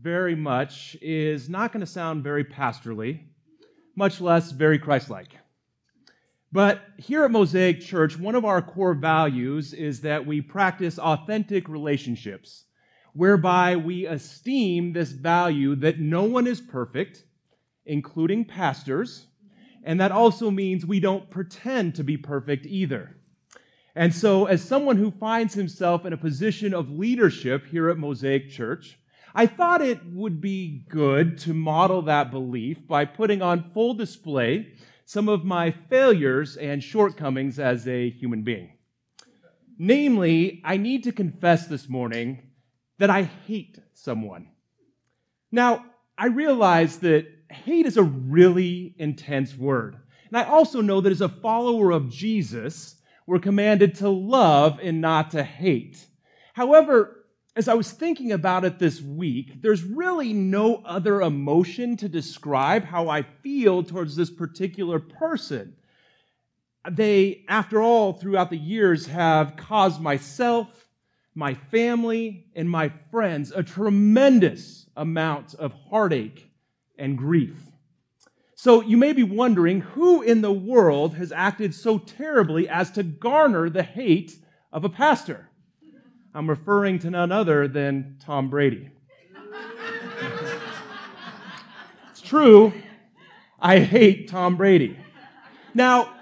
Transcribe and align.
very 0.00 0.34
much 0.34 0.96
is 1.00 1.48
not 1.48 1.72
going 1.72 1.80
to 1.80 1.90
sound 1.90 2.22
very 2.22 2.44
pastorally, 2.44 3.20
much 3.94 4.20
less 4.20 4.52
very 4.52 4.78
Christ 4.78 5.10
like. 5.10 5.30
But 6.52 6.82
here 6.96 7.24
at 7.24 7.30
Mosaic 7.30 7.80
Church, 7.80 8.18
one 8.18 8.34
of 8.34 8.44
our 8.44 8.62
core 8.62 8.94
values 8.94 9.72
is 9.72 10.00
that 10.02 10.26
we 10.26 10.40
practice 10.40 10.98
authentic 10.98 11.68
relationships, 11.68 12.64
whereby 13.14 13.76
we 13.76 14.06
esteem 14.06 14.92
this 14.92 15.10
value 15.10 15.74
that 15.76 15.98
no 15.98 16.24
one 16.24 16.46
is 16.46 16.60
perfect, 16.60 17.24
including 17.84 18.44
pastors, 18.44 19.26
and 19.84 20.00
that 20.00 20.12
also 20.12 20.50
means 20.50 20.84
we 20.84 21.00
don't 21.00 21.30
pretend 21.30 21.94
to 21.94 22.04
be 22.04 22.16
perfect 22.16 22.66
either. 22.66 23.16
And 23.94 24.14
so, 24.14 24.44
as 24.44 24.62
someone 24.62 24.96
who 24.96 25.10
finds 25.10 25.54
himself 25.54 26.04
in 26.04 26.12
a 26.12 26.18
position 26.18 26.74
of 26.74 26.90
leadership 26.90 27.66
here 27.66 27.88
at 27.88 27.96
Mosaic 27.96 28.50
Church, 28.50 28.98
I 29.38 29.46
thought 29.46 29.82
it 29.82 30.00
would 30.06 30.40
be 30.40 30.86
good 30.88 31.36
to 31.40 31.52
model 31.52 32.00
that 32.02 32.30
belief 32.30 32.88
by 32.88 33.04
putting 33.04 33.42
on 33.42 33.70
full 33.74 33.92
display 33.92 34.72
some 35.04 35.28
of 35.28 35.44
my 35.44 35.72
failures 35.90 36.56
and 36.56 36.82
shortcomings 36.82 37.58
as 37.58 37.86
a 37.86 38.08
human 38.08 38.44
being. 38.44 38.72
Namely, 39.78 40.62
I 40.64 40.78
need 40.78 41.04
to 41.04 41.12
confess 41.12 41.66
this 41.66 41.86
morning 41.86 42.44
that 42.96 43.10
I 43.10 43.24
hate 43.46 43.78
someone. 43.92 44.48
Now, 45.52 45.84
I 46.16 46.28
realize 46.28 47.00
that 47.00 47.26
hate 47.50 47.84
is 47.84 47.98
a 47.98 48.02
really 48.04 48.94
intense 48.96 49.54
word. 49.54 49.98
And 50.28 50.38
I 50.38 50.44
also 50.44 50.80
know 50.80 51.02
that 51.02 51.12
as 51.12 51.20
a 51.20 51.28
follower 51.28 51.90
of 51.90 52.08
Jesus, 52.08 52.96
we're 53.26 53.38
commanded 53.38 53.96
to 53.96 54.08
love 54.08 54.80
and 54.82 55.02
not 55.02 55.32
to 55.32 55.44
hate. 55.44 56.06
However, 56.54 57.15
as 57.56 57.68
I 57.68 57.74
was 57.74 57.90
thinking 57.90 58.32
about 58.32 58.66
it 58.66 58.78
this 58.78 59.00
week, 59.00 59.62
there's 59.62 59.82
really 59.82 60.34
no 60.34 60.82
other 60.84 61.22
emotion 61.22 61.96
to 61.96 62.08
describe 62.08 62.84
how 62.84 63.08
I 63.08 63.22
feel 63.22 63.82
towards 63.82 64.14
this 64.14 64.30
particular 64.30 65.00
person. 65.00 65.74
They, 66.88 67.44
after 67.48 67.80
all, 67.80 68.12
throughout 68.12 68.50
the 68.50 68.58
years, 68.58 69.06
have 69.06 69.56
caused 69.56 70.02
myself, 70.02 70.68
my 71.34 71.54
family, 71.54 72.46
and 72.54 72.68
my 72.68 72.92
friends 73.10 73.52
a 73.52 73.62
tremendous 73.62 74.86
amount 74.94 75.54
of 75.54 75.72
heartache 75.72 76.50
and 76.98 77.16
grief. 77.16 77.56
So 78.54 78.82
you 78.82 78.98
may 78.98 79.14
be 79.14 79.22
wondering 79.22 79.80
who 79.80 80.20
in 80.20 80.42
the 80.42 80.52
world 80.52 81.14
has 81.14 81.32
acted 81.32 81.74
so 81.74 81.98
terribly 81.98 82.68
as 82.68 82.90
to 82.92 83.02
garner 83.02 83.70
the 83.70 83.82
hate 83.82 84.36
of 84.72 84.84
a 84.84 84.90
pastor? 84.90 85.45
I'm 86.36 86.50
referring 86.50 86.98
to 86.98 87.08
none 87.08 87.32
other 87.32 87.66
than 87.66 88.18
Tom 88.20 88.50
Brady. 88.50 88.90
it's 92.10 92.20
true, 92.20 92.74
I 93.58 93.78
hate 93.78 94.28
Tom 94.28 94.56
Brady. 94.56 94.98
Now, 95.72 96.12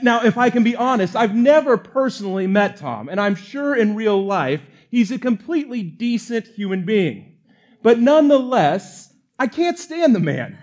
now, 0.00 0.24
if 0.24 0.38
I 0.38 0.48
can 0.50 0.62
be 0.62 0.76
honest, 0.76 1.16
I've 1.16 1.34
never 1.34 1.76
personally 1.76 2.46
met 2.46 2.76
Tom, 2.76 3.08
and 3.08 3.20
I'm 3.20 3.34
sure 3.34 3.74
in 3.74 3.96
real 3.96 4.24
life 4.24 4.60
he's 4.92 5.10
a 5.10 5.18
completely 5.18 5.82
decent 5.82 6.46
human 6.46 6.84
being. 6.84 7.36
But 7.82 7.98
nonetheless, 7.98 9.12
I 9.40 9.48
can't 9.48 9.76
stand 9.76 10.14
the 10.14 10.20
man. 10.20 10.56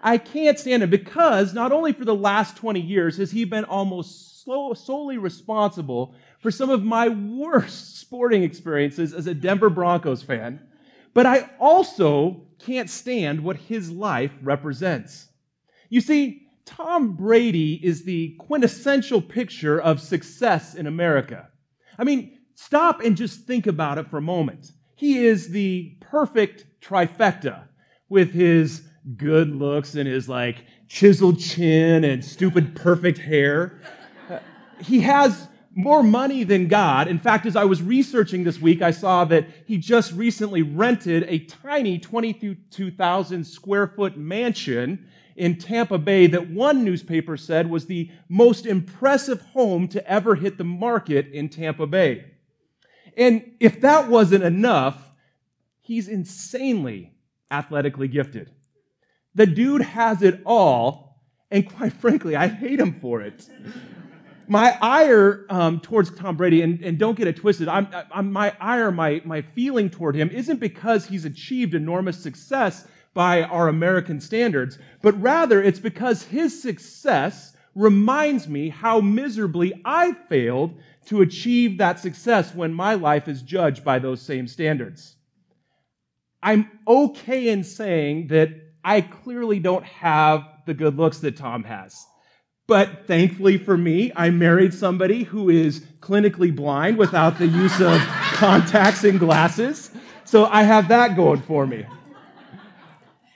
I 0.00 0.18
can't 0.18 0.56
stand 0.56 0.84
him 0.84 0.90
because 0.90 1.52
not 1.52 1.72
only 1.72 1.92
for 1.92 2.04
the 2.04 2.14
last 2.14 2.56
20 2.58 2.80
years 2.80 3.16
has 3.16 3.32
he 3.32 3.44
been 3.44 3.64
almost 3.64 4.31
slow, 4.42 4.74
solely 4.74 5.18
responsible 5.18 6.14
for 6.40 6.50
some 6.50 6.68
of 6.68 6.82
my 6.82 7.08
worst 7.08 7.98
sporting 8.00 8.42
experiences 8.42 9.14
as 9.14 9.26
a 9.26 9.34
Denver 9.34 9.70
Broncos 9.70 10.22
fan, 10.22 10.60
but 11.14 11.26
I 11.26 11.50
also 11.60 12.46
can't 12.58 12.90
stand 12.90 13.42
what 13.42 13.56
his 13.56 13.90
life 13.90 14.32
represents. 14.42 15.28
You 15.90 16.00
see, 16.00 16.48
Tom 16.64 17.14
Brady 17.14 17.74
is 17.84 18.04
the 18.04 18.34
quintessential 18.38 19.20
picture 19.20 19.80
of 19.80 20.00
success 20.00 20.74
in 20.74 20.86
America. 20.86 21.48
I 21.98 22.04
mean, 22.04 22.38
stop 22.54 23.00
and 23.00 23.16
just 23.16 23.42
think 23.42 23.66
about 23.66 23.98
it 23.98 24.08
for 24.08 24.18
a 24.18 24.22
moment. 24.22 24.72
He 24.96 25.24
is 25.24 25.48
the 25.48 25.96
perfect 26.00 26.66
trifecta 26.80 27.64
with 28.08 28.32
his 28.32 28.82
good 29.16 29.54
looks 29.54 29.94
and 29.94 30.08
his 30.08 30.28
like 30.28 30.64
chiseled 30.88 31.38
chin 31.40 32.04
and 32.04 32.24
stupid 32.24 32.74
perfect 32.76 33.18
hair. 33.18 33.80
He 34.82 35.00
has 35.00 35.48
more 35.74 36.02
money 36.02 36.44
than 36.44 36.68
God. 36.68 37.08
In 37.08 37.18
fact, 37.18 37.46
as 37.46 37.56
I 37.56 37.64
was 37.64 37.82
researching 37.82 38.44
this 38.44 38.60
week, 38.60 38.82
I 38.82 38.90
saw 38.90 39.24
that 39.26 39.46
he 39.66 39.78
just 39.78 40.12
recently 40.12 40.62
rented 40.62 41.24
a 41.28 41.40
tiny 41.40 41.98
22,000 41.98 43.44
square 43.44 43.86
foot 43.86 44.16
mansion 44.16 45.08
in 45.36 45.56
Tampa 45.56 45.98
Bay 45.98 46.26
that 46.26 46.50
one 46.50 46.84
newspaper 46.84 47.36
said 47.36 47.70
was 47.70 47.86
the 47.86 48.10
most 48.28 48.66
impressive 48.66 49.40
home 49.40 49.88
to 49.88 50.06
ever 50.10 50.34
hit 50.34 50.58
the 50.58 50.64
market 50.64 51.28
in 51.28 51.48
Tampa 51.48 51.86
Bay. 51.86 52.26
And 53.16 53.52
if 53.60 53.80
that 53.80 54.08
wasn't 54.08 54.44
enough, 54.44 55.10
he's 55.80 56.08
insanely 56.08 57.12
athletically 57.50 58.08
gifted. 58.08 58.50
The 59.34 59.46
dude 59.46 59.82
has 59.82 60.22
it 60.22 60.42
all, 60.44 61.22
and 61.50 61.68
quite 61.68 61.94
frankly, 61.94 62.36
I 62.36 62.48
hate 62.48 62.80
him 62.80 63.00
for 63.00 63.22
it. 63.22 63.48
My 64.48 64.76
ire 64.80 65.46
um, 65.48 65.80
towards 65.80 66.10
Tom 66.10 66.36
Brady, 66.36 66.62
and, 66.62 66.82
and, 66.82 66.98
don't 66.98 67.16
get 67.16 67.26
it 67.26 67.36
twisted, 67.36 67.68
I'm, 67.68 67.88
I'm, 68.12 68.32
my 68.32 68.54
ire, 68.60 68.90
my, 68.90 69.22
my 69.24 69.42
feeling 69.42 69.88
toward 69.88 70.16
him 70.16 70.30
isn't 70.30 70.58
because 70.58 71.06
he's 71.06 71.24
achieved 71.24 71.74
enormous 71.74 72.18
success 72.18 72.86
by 73.14 73.42
our 73.42 73.68
American 73.68 74.20
standards, 74.20 74.78
but 75.02 75.20
rather 75.20 75.62
it's 75.62 75.78
because 75.78 76.22
his 76.24 76.60
success 76.60 77.56
reminds 77.74 78.48
me 78.48 78.68
how 78.68 79.00
miserably 79.00 79.80
I 79.84 80.12
failed 80.28 80.74
to 81.06 81.22
achieve 81.22 81.78
that 81.78 81.98
success 81.98 82.54
when 82.54 82.72
my 82.72 82.94
life 82.94 83.28
is 83.28 83.42
judged 83.42 83.84
by 83.84 83.98
those 83.98 84.20
same 84.20 84.46
standards. 84.46 85.16
I'm 86.42 86.70
okay 86.86 87.48
in 87.48 87.64
saying 87.64 88.28
that 88.28 88.50
I 88.84 89.00
clearly 89.00 89.60
don't 89.60 89.84
have 89.84 90.44
the 90.66 90.74
good 90.74 90.96
looks 90.96 91.18
that 91.18 91.36
Tom 91.36 91.64
has. 91.64 92.06
But 92.72 93.06
thankfully 93.06 93.58
for 93.58 93.76
me, 93.76 94.12
I 94.16 94.30
married 94.30 94.72
somebody 94.72 95.24
who 95.24 95.50
is 95.50 95.80
clinically 96.00 96.56
blind 96.56 96.96
without 96.96 97.38
the 97.38 97.46
use 97.46 97.78
of 97.82 97.98
contacts 98.32 99.04
and 99.04 99.20
glasses. 99.20 99.90
So 100.24 100.46
I 100.46 100.62
have 100.62 100.88
that 100.88 101.14
going 101.14 101.42
for 101.42 101.66
me. 101.66 101.84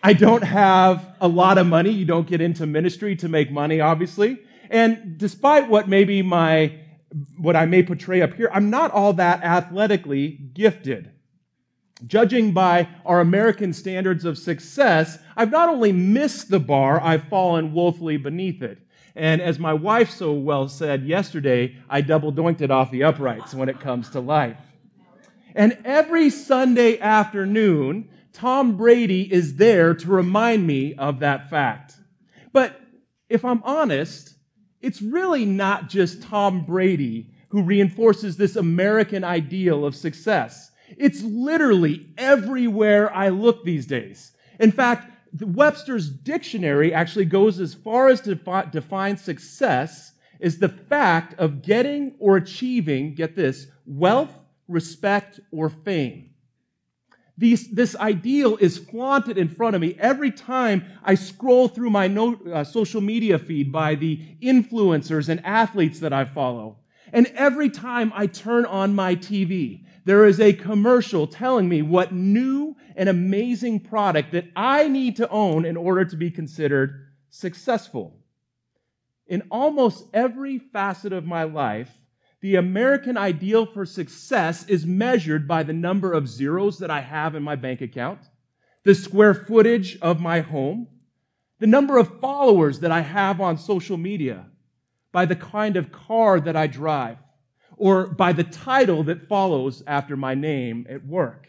I 0.03 0.15
don't 0.15 0.41
have 0.43 1.15
a 1.21 1.29
lot 1.29 1.59
of 1.59 1.67
money. 1.67 1.91
You 1.91 2.07
don't 2.07 2.27
get 2.27 2.41
into 2.41 2.65
ministry 2.65 3.15
to 3.17 3.29
make 3.29 3.51
money, 3.51 3.79
obviously. 3.79 4.39
And 4.71 5.19
despite 5.19 5.69
what 5.69 5.87
maybe 5.87 6.23
my 6.23 6.73
what 7.37 7.57
I 7.57 7.67
may 7.67 7.83
portray 7.83 8.23
up 8.23 8.33
here, 8.33 8.49
I'm 8.55 8.71
not 8.71 8.91
all 8.91 9.13
that 9.13 9.43
athletically 9.43 10.31
gifted. 10.55 11.11
Judging 12.07 12.53
by 12.53 12.89
our 13.05 13.21
American 13.21 13.75
standards 13.75 14.25
of 14.25 14.39
success, 14.39 15.19
I've 15.37 15.51
not 15.51 15.69
only 15.69 15.93
missed 15.93 16.49
the 16.49 16.59
bar, 16.59 17.03
I've 17.03 17.29
fallen 17.29 17.75
woefully 17.75 18.17
beneath 18.17 18.63
it. 18.63 18.79
And 19.17 19.41
as 19.41 19.59
my 19.59 19.73
wife 19.73 20.11
so 20.11 20.33
well 20.33 20.69
said 20.69 21.07
yesterday, 21.07 21.75
I 21.89 22.03
double 22.03 22.31
doinked 22.31 22.61
it 22.61 22.71
off 22.71 22.91
the 22.91 23.05
uprights 23.05 23.55
when 23.55 23.71
it 23.71 23.81
comes 23.81 24.11
to 24.11 24.21
life. 24.21 24.61
And 25.55 25.79
every 25.87 26.29
Sunday 26.29 27.01
afternoon, 27.01 28.11
Tom 28.35 28.77
Brady 28.77 29.33
is 29.33 29.57
there 29.57 29.95
to 29.95 30.09
remind 30.09 30.67
me 30.67 30.95
of 30.95 31.21
that 31.21 31.49
fact. 31.49 31.95
But 32.53 32.79
if 33.31 33.43
I'm 33.43 33.63
honest, 33.65 34.35
it's 34.83 35.01
really 35.01 35.47
not 35.47 35.89
just 35.89 36.23
Tom 36.23 36.67
Brady 36.67 37.33
who 37.49 37.63
reinforces 37.63 38.37
this 38.37 38.57
American 38.57 39.25
ideal 39.25 39.87
of 39.87 39.97
success. 39.97 40.71
It's 40.99 41.23
literally 41.23 42.07
everywhere 42.19 43.13
I 43.15 43.31
look 43.31 43.65
these 43.65 43.87
days. 43.87 44.33
In 44.61 44.71
fact, 44.71 45.11
Webster's 45.41 46.09
dictionary 46.09 46.93
actually 46.93 47.25
goes 47.25 47.61
as 47.61 47.75
far 47.75 48.09
as 48.09 48.21
to 48.23 48.35
defi- 48.35 48.71
define 48.71 49.17
success 49.17 50.13
as 50.41 50.59
the 50.59 50.69
fact 50.69 51.39
of 51.39 51.63
getting 51.63 52.15
or 52.19 52.37
achieving, 52.37 53.15
get 53.15 53.35
this, 53.35 53.67
wealth, 53.87 54.33
respect, 54.69 55.41
or 55.51 55.69
fame. 55.71 56.31
These, 57.39 57.69
this 57.71 57.95
ideal 57.97 58.57
is 58.57 58.79
flaunted 58.79 59.37
in 59.37 59.49
front 59.49 59.77
of 59.77 59.83
me 59.83 59.95
every 59.99 60.31
time 60.31 60.85
I 61.05 61.17
scroll 61.17 61.69
through 61.69 61.91
my 61.91 62.09
no, 62.09 62.39
uh, 62.51 62.65
social 62.65 63.03
media 63.03 63.39
feed 63.39 63.71
by 63.71 63.95
the 63.95 64.19
influencers 64.43 65.29
and 65.29 65.45
athletes 65.45 66.01
that 66.01 66.15
I 66.15 66.25
follow. 66.25 66.79
And 67.17 67.29
every 67.29 67.71
time 67.71 68.13
I 68.15 68.27
turn 68.27 68.67
on 68.67 68.95
my 68.95 69.17
TV, 69.17 69.87
there 70.05 70.27
is 70.27 70.39
a 70.39 70.53
commercial 70.53 71.27
telling 71.27 71.67
me 71.67 71.81
what 71.81 72.13
new 72.13 72.77
and 72.95 73.09
amazing 73.09 73.81
product 73.81 74.33
that 74.33 74.45
I 74.55 74.89
need 74.89 75.17
to 75.17 75.29
own 75.31 75.65
in 75.65 75.79
order 75.79 76.05
to 76.05 76.15
be 76.15 76.31
considered 76.31 77.07
successful. 77.31 78.19
In 79.29 79.45
almost 79.51 80.05
every 80.13 80.59
facet 80.59 81.15
of 81.15 81.25
my 81.25 81.45
life, 81.45 81.91
the 82.43 82.57
American 82.57 83.17
ideal 83.17 83.65
for 83.65 83.87
success 83.87 84.67
is 84.67 84.85
measured 84.85 85.49
by 85.49 85.63
the 85.63 85.73
number 85.73 86.13
of 86.13 86.29
zeros 86.29 86.79
that 86.81 86.91
I 86.91 87.01
have 87.01 87.35
in 87.35 87.43
my 87.43 87.57
bank 87.57 87.81
account, 87.81 88.19
the 88.85 88.95
square 88.95 89.33
footage 89.33 89.99
of 90.03 90.21
my 90.21 90.41
home, 90.41 90.87
the 91.61 91.67
number 91.67 91.97
of 91.97 92.21
followers 92.21 92.81
that 92.81 92.93
I 92.93 93.01
have 93.01 93.41
on 93.41 93.57
social 93.57 93.97
media, 93.97 94.45
by 95.17 95.25
the 95.25 95.35
kind 95.35 95.79
of 95.79 95.91
car 95.91 96.39
that 96.39 96.57
I 96.57 96.67
drive, 96.67 97.17
or 97.79 98.07
by 98.07 98.35
the 98.35 98.45
title 98.45 99.03
that 99.05 99.27
follows 99.27 99.83
after 99.87 100.15
my 100.15 100.35
name 100.35 100.87
at 100.91 101.07
work. 101.07 101.49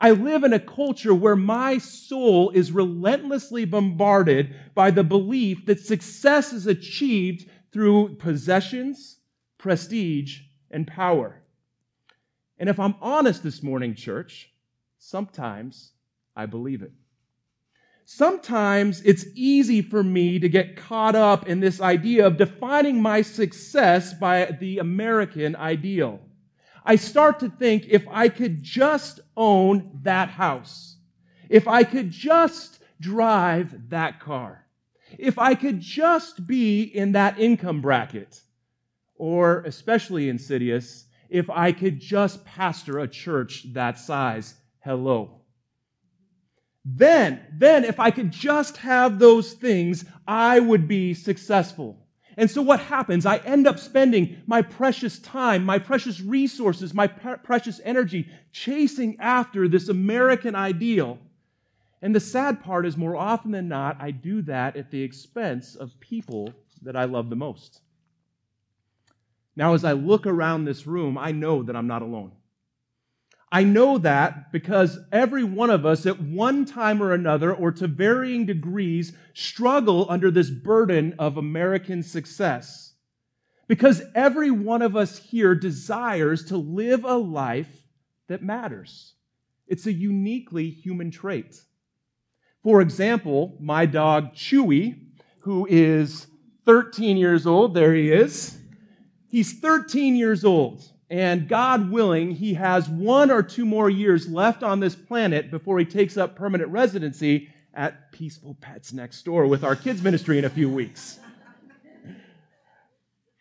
I 0.00 0.12
live 0.12 0.44
in 0.44 0.54
a 0.54 0.58
culture 0.58 1.14
where 1.14 1.36
my 1.36 1.76
soul 1.76 2.48
is 2.54 2.72
relentlessly 2.72 3.66
bombarded 3.66 4.56
by 4.74 4.90
the 4.92 5.04
belief 5.04 5.66
that 5.66 5.80
success 5.80 6.54
is 6.54 6.66
achieved 6.66 7.50
through 7.70 8.16
possessions, 8.16 9.18
prestige, 9.58 10.40
and 10.70 10.86
power. 10.86 11.42
And 12.58 12.70
if 12.70 12.80
I'm 12.80 12.94
honest 13.02 13.42
this 13.42 13.62
morning, 13.62 13.94
church, 13.94 14.50
sometimes 14.96 15.92
I 16.34 16.46
believe 16.46 16.80
it. 16.80 16.92
Sometimes 18.08 19.02
it's 19.02 19.26
easy 19.34 19.82
for 19.82 20.00
me 20.00 20.38
to 20.38 20.48
get 20.48 20.76
caught 20.76 21.16
up 21.16 21.48
in 21.48 21.58
this 21.58 21.80
idea 21.80 22.24
of 22.24 22.36
defining 22.36 23.02
my 23.02 23.20
success 23.20 24.14
by 24.14 24.44
the 24.60 24.78
American 24.78 25.56
ideal. 25.56 26.20
I 26.84 26.94
start 26.94 27.40
to 27.40 27.50
think 27.50 27.86
if 27.88 28.06
I 28.08 28.28
could 28.28 28.62
just 28.62 29.18
own 29.36 29.90
that 30.04 30.28
house, 30.28 30.98
if 31.48 31.66
I 31.66 31.82
could 31.82 32.12
just 32.12 32.78
drive 33.00 33.90
that 33.90 34.20
car, 34.20 34.64
if 35.18 35.36
I 35.36 35.56
could 35.56 35.80
just 35.80 36.46
be 36.46 36.84
in 36.84 37.10
that 37.12 37.40
income 37.40 37.80
bracket, 37.80 38.40
or 39.16 39.62
especially 39.62 40.28
insidious, 40.28 41.06
if 41.28 41.50
I 41.50 41.72
could 41.72 41.98
just 41.98 42.44
pastor 42.44 43.00
a 43.00 43.08
church 43.08 43.66
that 43.72 43.98
size, 43.98 44.54
hello. 44.78 45.40
Then, 46.88 47.40
then 47.52 47.84
if 47.84 47.98
I 47.98 48.12
could 48.12 48.30
just 48.30 48.76
have 48.76 49.18
those 49.18 49.54
things, 49.54 50.04
I 50.26 50.60
would 50.60 50.86
be 50.86 51.14
successful. 51.14 51.98
And 52.36 52.48
so 52.48 52.62
what 52.62 52.78
happens? 52.78 53.26
I 53.26 53.38
end 53.38 53.66
up 53.66 53.80
spending 53.80 54.40
my 54.46 54.62
precious 54.62 55.18
time, 55.18 55.64
my 55.64 55.80
precious 55.80 56.20
resources, 56.20 56.94
my 56.94 57.08
pre- 57.08 57.38
precious 57.42 57.80
energy 57.82 58.28
chasing 58.52 59.16
after 59.18 59.66
this 59.66 59.88
American 59.88 60.54
ideal. 60.54 61.18
And 62.02 62.14
the 62.14 62.20
sad 62.20 62.62
part 62.62 62.86
is, 62.86 62.96
more 62.96 63.16
often 63.16 63.50
than 63.50 63.66
not, 63.68 63.96
I 63.98 64.12
do 64.12 64.42
that 64.42 64.76
at 64.76 64.92
the 64.92 65.02
expense 65.02 65.74
of 65.74 65.98
people 65.98 66.52
that 66.82 66.94
I 66.94 67.04
love 67.04 67.30
the 67.30 67.36
most. 67.36 67.80
Now, 69.56 69.74
as 69.74 69.84
I 69.84 69.92
look 69.92 70.26
around 70.26 70.66
this 70.66 70.86
room, 70.86 71.18
I 71.18 71.32
know 71.32 71.64
that 71.64 71.74
I'm 71.74 71.88
not 71.88 72.02
alone. 72.02 72.32
I 73.52 73.62
know 73.62 73.98
that 73.98 74.50
because 74.50 74.98
every 75.12 75.44
one 75.44 75.70
of 75.70 75.86
us 75.86 76.04
at 76.04 76.20
one 76.20 76.64
time 76.64 77.02
or 77.02 77.12
another, 77.12 77.54
or 77.54 77.70
to 77.72 77.86
varying 77.86 78.44
degrees, 78.44 79.12
struggle 79.34 80.06
under 80.08 80.30
this 80.30 80.50
burden 80.50 81.14
of 81.18 81.36
American 81.36 82.02
success. 82.02 82.94
Because 83.68 84.02
every 84.14 84.50
one 84.50 84.82
of 84.82 84.96
us 84.96 85.18
here 85.18 85.54
desires 85.54 86.44
to 86.46 86.56
live 86.56 87.04
a 87.04 87.14
life 87.14 87.84
that 88.28 88.42
matters. 88.42 89.14
It's 89.68 89.86
a 89.86 89.92
uniquely 89.92 90.70
human 90.70 91.10
trait. 91.10 91.60
For 92.62 92.80
example, 92.80 93.56
my 93.60 93.86
dog 93.86 94.34
Chewy, 94.34 95.00
who 95.40 95.66
is 95.70 96.26
13 96.64 97.16
years 97.16 97.46
old, 97.46 97.74
there 97.74 97.94
he 97.94 98.10
is. 98.10 98.58
He's 99.28 99.60
13 99.60 100.16
years 100.16 100.44
old. 100.44 100.82
And 101.08 101.48
God 101.48 101.90
willing, 101.90 102.32
he 102.32 102.54
has 102.54 102.88
one 102.88 103.30
or 103.30 103.42
two 103.42 103.64
more 103.64 103.88
years 103.88 104.28
left 104.28 104.62
on 104.62 104.80
this 104.80 104.96
planet 104.96 105.50
before 105.50 105.78
he 105.78 105.84
takes 105.84 106.16
up 106.16 106.34
permanent 106.34 106.70
residency 106.70 107.48
at 107.74 108.10
Peaceful 108.10 108.56
Pets 108.60 108.92
next 108.92 109.22
door 109.24 109.46
with 109.46 109.62
our 109.62 109.76
kids' 109.76 110.02
ministry 110.02 110.38
in 110.38 110.44
a 110.44 110.50
few 110.50 110.68
weeks. 110.68 111.18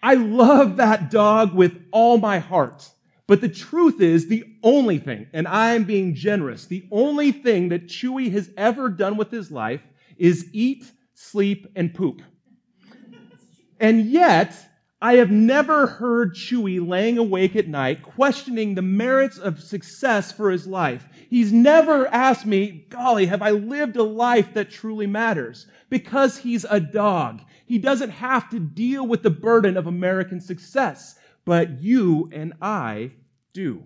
I 0.04 0.14
love 0.14 0.78
that 0.78 1.10
dog 1.10 1.56
with 1.56 1.82
all 1.92 2.20
my 2.20 2.38
heart. 2.38 2.88
But 3.28 3.42
the 3.42 3.50
truth 3.50 4.02
is, 4.02 4.28
the 4.28 4.44
only 4.62 5.00
thing, 5.00 5.28
and 5.34 5.48
I'm 5.48 5.84
being 5.84 6.14
generous, 6.14 6.66
the 6.66 6.88
only 6.92 7.32
thing 7.32 7.70
that 7.70 7.88
Chewy 7.88 8.32
has 8.32 8.52
ever 8.56 8.90
done 8.90 9.18
with 9.18 9.32
his 9.32 9.50
life 9.50 9.82
is 10.18 10.48
eat, 10.54 10.86
sleep, 11.16 11.66
and 11.76 11.92
poop. 11.92 12.22
And 13.80 14.06
yet, 14.06 14.56
I 15.01 15.15
have 15.15 15.30
never 15.30 15.88
heard 15.88 16.36
Chewy 16.36 16.86
laying 16.86 17.18
awake 17.18 17.56
at 17.56 17.68
night 17.68 18.01
questioning 18.01 18.74
the 18.75 18.81
merits 18.81 19.38
of 19.38 19.62
success 19.62 20.31
for 20.31 20.50
his 20.50 20.65
life. 20.65 21.07
He's 21.30 21.51
never 21.51 22.07
asked 22.07 22.45
me, 22.45 22.86
golly, 22.89 23.25
have 23.25 23.42
I 23.42 23.51
lived 23.51 23.97
a 23.97 24.03
life 24.03 24.53
that 24.53 24.71
truly 24.71 25.06
matters? 25.06 25.68
Because 25.89 26.38
he's 26.38 26.65
a 26.69 26.80
dog. 26.80 27.42
He 27.65 27.77
doesn't 27.77 28.12
have 28.12 28.50
to 28.51 28.59
deal 28.59 29.06
with 29.06 29.21
the 29.21 29.30
burden 29.30 29.75
of 29.75 29.88
American 29.88 30.39
success, 30.39 31.15
but 31.44 31.81
you 31.81 32.30
and 32.31 32.53
I 32.62 33.12
do. 33.53 33.83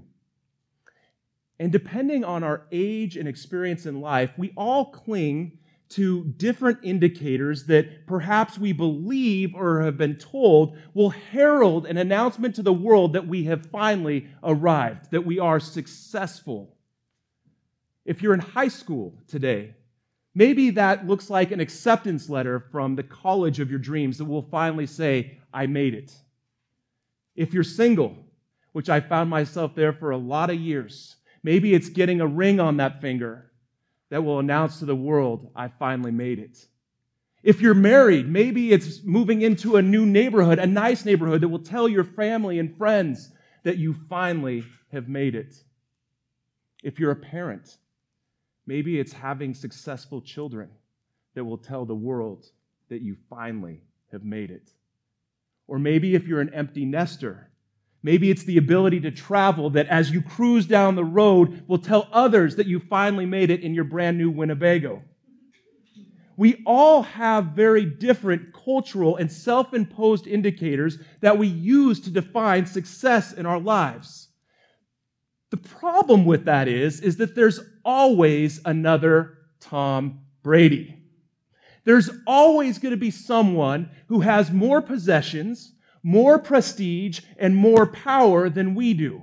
And 1.59 1.71
depending 1.71 2.23
on 2.23 2.43
our 2.43 2.67
age 2.71 3.17
and 3.17 3.27
experience 3.27 3.85
in 3.85 3.99
life, 3.99 4.31
we 4.37 4.53
all 4.55 4.85
cling 4.91 5.58
to 5.89 6.23
different 6.37 6.77
indicators 6.83 7.65
that 7.65 8.05
perhaps 8.05 8.59
we 8.59 8.71
believe 8.71 9.55
or 9.55 9.81
have 9.81 9.97
been 9.97 10.15
told 10.15 10.77
will 10.93 11.09
herald 11.09 11.87
an 11.87 11.97
announcement 11.97 12.55
to 12.55 12.61
the 12.61 12.73
world 12.73 13.13
that 13.13 13.27
we 13.27 13.43
have 13.45 13.65
finally 13.67 14.27
arrived, 14.43 15.09
that 15.11 15.25
we 15.25 15.39
are 15.39 15.59
successful. 15.59 16.75
If 18.05 18.21
you're 18.21 18.35
in 18.35 18.39
high 18.39 18.67
school 18.67 19.15
today, 19.27 19.73
maybe 20.35 20.69
that 20.71 21.07
looks 21.07 21.29
like 21.29 21.51
an 21.51 21.59
acceptance 21.59 22.29
letter 22.29 22.59
from 22.71 22.95
the 22.95 23.03
college 23.03 23.59
of 23.59 23.71
your 23.71 23.79
dreams 23.79 24.19
that 24.19 24.25
will 24.25 24.43
finally 24.43 24.85
say, 24.85 25.39
I 25.51 25.65
made 25.65 25.95
it. 25.95 26.13
If 27.35 27.51
you're 27.51 27.63
single, 27.63 28.15
which 28.73 28.89
I 28.89 28.99
found 28.99 29.31
myself 29.31 29.73
there 29.73 29.93
for 29.93 30.11
a 30.11 30.17
lot 30.17 30.51
of 30.51 30.59
years, 30.59 31.15
maybe 31.41 31.73
it's 31.73 31.89
getting 31.89 32.21
a 32.21 32.27
ring 32.27 32.59
on 32.59 32.77
that 32.77 33.01
finger 33.01 33.48
that 34.09 34.23
will 34.23 34.39
announce 34.39 34.79
to 34.79 34.85
the 34.85 34.95
world, 34.95 35.51
I 35.55 35.67
finally 35.67 36.11
made 36.11 36.39
it. 36.39 36.57
If 37.41 37.61
you're 37.61 37.73
married, 37.73 38.27
maybe 38.27 38.71
it's 38.71 39.03
moving 39.03 39.41
into 39.41 39.77
a 39.77 39.81
new 39.81 40.05
neighborhood, 40.05 40.59
a 40.59 40.67
nice 40.67 41.05
neighborhood 41.05 41.41
that 41.41 41.47
will 41.47 41.59
tell 41.59 41.87
your 41.87 42.03
family 42.03 42.59
and 42.59 42.75
friends 42.77 43.31
that 43.63 43.77
you 43.77 43.95
finally 44.09 44.65
have 44.91 45.07
made 45.07 45.35
it. 45.35 45.55
If 46.83 46.99
you're 46.99 47.11
a 47.11 47.15
parent, 47.15 47.77
maybe 48.65 48.99
it's 48.99 49.13
having 49.13 49.53
successful 49.53 50.21
children 50.21 50.69
that 51.35 51.45
will 51.45 51.57
tell 51.57 51.85
the 51.85 51.95
world 51.95 52.45
that 52.89 53.01
you 53.01 53.15
finally 53.29 53.81
have 54.11 54.23
made 54.23 54.51
it. 54.51 54.71
Or 55.67 55.79
maybe 55.79 56.15
if 56.15 56.25
you're 56.25 56.41
an 56.41 56.53
empty 56.53 56.83
nester, 56.83 57.49
Maybe 58.01 58.29
it's 58.29 58.43
the 58.43 58.57
ability 58.57 59.01
to 59.01 59.11
travel 59.11 59.69
that 59.71 59.87
as 59.87 60.09
you 60.09 60.21
cruise 60.21 60.65
down 60.65 60.95
the 60.95 61.03
road 61.03 61.63
will 61.67 61.79
tell 61.79 62.07
others 62.13 62.55
that 62.55 62.67
you 62.67 62.79
finally 62.79 63.25
made 63.25 63.49
it 63.49 63.61
in 63.61 63.73
your 63.73 63.83
brand 63.83 64.17
new 64.17 64.29
Winnebago. 64.29 65.03
We 66.37 66.63
all 66.65 67.01
have 67.01 67.47
very 67.47 67.83
different 67.83 68.53
cultural 68.53 69.17
and 69.17 69.29
self 69.29 69.73
imposed 69.73 70.25
indicators 70.25 70.97
that 71.19 71.37
we 71.37 71.47
use 71.47 71.99
to 72.01 72.09
define 72.09 72.65
success 72.65 73.33
in 73.33 73.45
our 73.45 73.59
lives. 73.59 74.29
The 75.49 75.57
problem 75.57 76.25
with 76.25 76.45
that 76.45 76.69
is, 76.69 77.01
is 77.01 77.17
that 77.17 77.35
there's 77.35 77.59
always 77.83 78.61
another 78.63 79.39
Tom 79.59 80.21
Brady. 80.41 80.95
There's 81.83 82.09
always 82.27 82.77
going 82.77 82.91
to 82.91 82.97
be 82.97 83.11
someone 83.11 83.89
who 84.07 84.21
has 84.21 84.51
more 84.51 84.81
possessions, 84.81 85.73
more 86.03 86.39
prestige 86.39 87.21
and 87.37 87.55
more 87.55 87.85
power 87.85 88.49
than 88.49 88.75
we 88.75 88.93
do. 88.93 89.21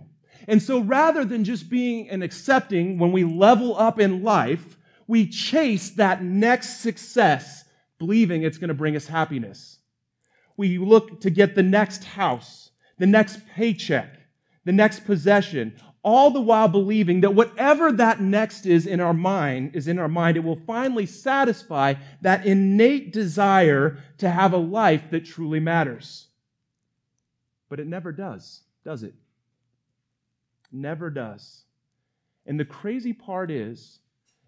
And 0.49 0.63
so 0.63 0.81
rather 0.81 1.25
than 1.25 1.45
just 1.45 1.69
being 1.69 2.09
and 2.09 2.23
accepting 2.23 2.99
when 2.99 3.13
we 3.13 3.25
level 3.25 3.77
up 3.77 3.99
in 3.99 4.23
life, 4.23 4.77
we 5.07 5.27
chase 5.27 5.91
that 5.91 6.23
next 6.23 6.81
success, 6.81 7.65
believing 7.99 8.43
it's 8.43 8.59
going 8.59 8.69
to 8.69 8.75
bring 8.75 8.97
us 8.97 9.07
happiness. 9.07 9.79
We 10.57 10.79
look 10.79 11.21
to 11.21 11.31
get 11.31 11.55
the 11.55 11.63
next 11.63 12.05
house, 12.05 12.71
the 12.99 13.07
next 13.07 13.47
paycheck, 13.55 14.19
the 14.65 14.73
next 14.73 15.05
possession, 15.05 15.75
all 16.03 16.31
the 16.31 16.41
while 16.41 16.69
believing 16.69 17.21
that 17.23 17.35
whatever 17.35 17.91
that 17.91 18.21
next 18.21 18.65
is 18.65 18.87
in 18.87 19.01
our 19.01 19.13
mind 19.13 19.75
is 19.75 19.89
in 19.89 19.99
our 19.99 20.09
mind, 20.09 20.37
it 20.37 20.45
will 20.45 20.61
finally 20.65 21.05
satisfy 21.05 21.95
that 22.23 22.47
innate 22.47 23.13
desire 23.13 23.99
to 24.19 24.31
have 24.31 24.53
a 24.53 24.57
life 24.57 25.11
that 25.11 25.25
truly 25.25 25.59
matters. 25.59 26.26
But 27.69 27.81
it 27.81 27.87
never 27.87 28.13
does, 28.13 28.63
does 28.85 29.03
it? 29.03 29.15
Never 30.73 31.11
does. 31.11 31.63
And 32.47 32.59
the 32.59 32.65
crazy 32.65 33.13
part 33.13 33.51
is, 33.51 34.01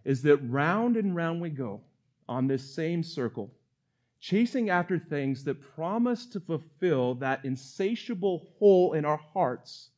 is 0.05 0.23
that 0.23 0.37
round 0.39 0.97
and 0.97 1.15
round 1.15 1.41
we 1.41 1.51
go 1.51 1.81
on 2.29 2.47
this 2.47 2.75
same 2.75 3.03
circle, 3.03 3.53
chasing 4.21 4.71
after 4.71 4.99
things 4.99 5.45
that 5.45 5.61
promise 5.75 6.27
to 6.27 6.41
fulfill 6.41 7.15
that 7.17 7.45
insatiable 7.45 8.49
hole 8.59 8.93
in 8.93 9.05
our 9.05 9.21
hearts 9.33 9.91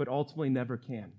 but 0.00 0.08
ultimately 0.08 0.48
never 0.48 0.78
can. 0.78 1.12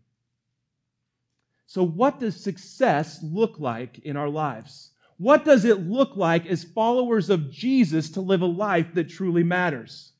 So, 1.67 1.83
what 1.83 2.19
does 2.19 2.35
success 2.35 3.19
look 3.21 3.59
like 3.59 3.99
in 3.99 4.17
our 4.17 4.27
lives? 4.27 4.89
What 5.19 5.45
does 5.45 5.65
it 5.65 5.87
look 5.87 6.15
like 6.15 6.47
as 6.47 6.63
followers 6.63 7.29
of 7.29 7.51
Jesus 7.51 8.09
to 8.09 8.21
live 8.21 8.41
a 8.41 8.47
life 8.47 8.95
that 8.95 9.07
truly 9.07 9.43
matters? 9.43 10.10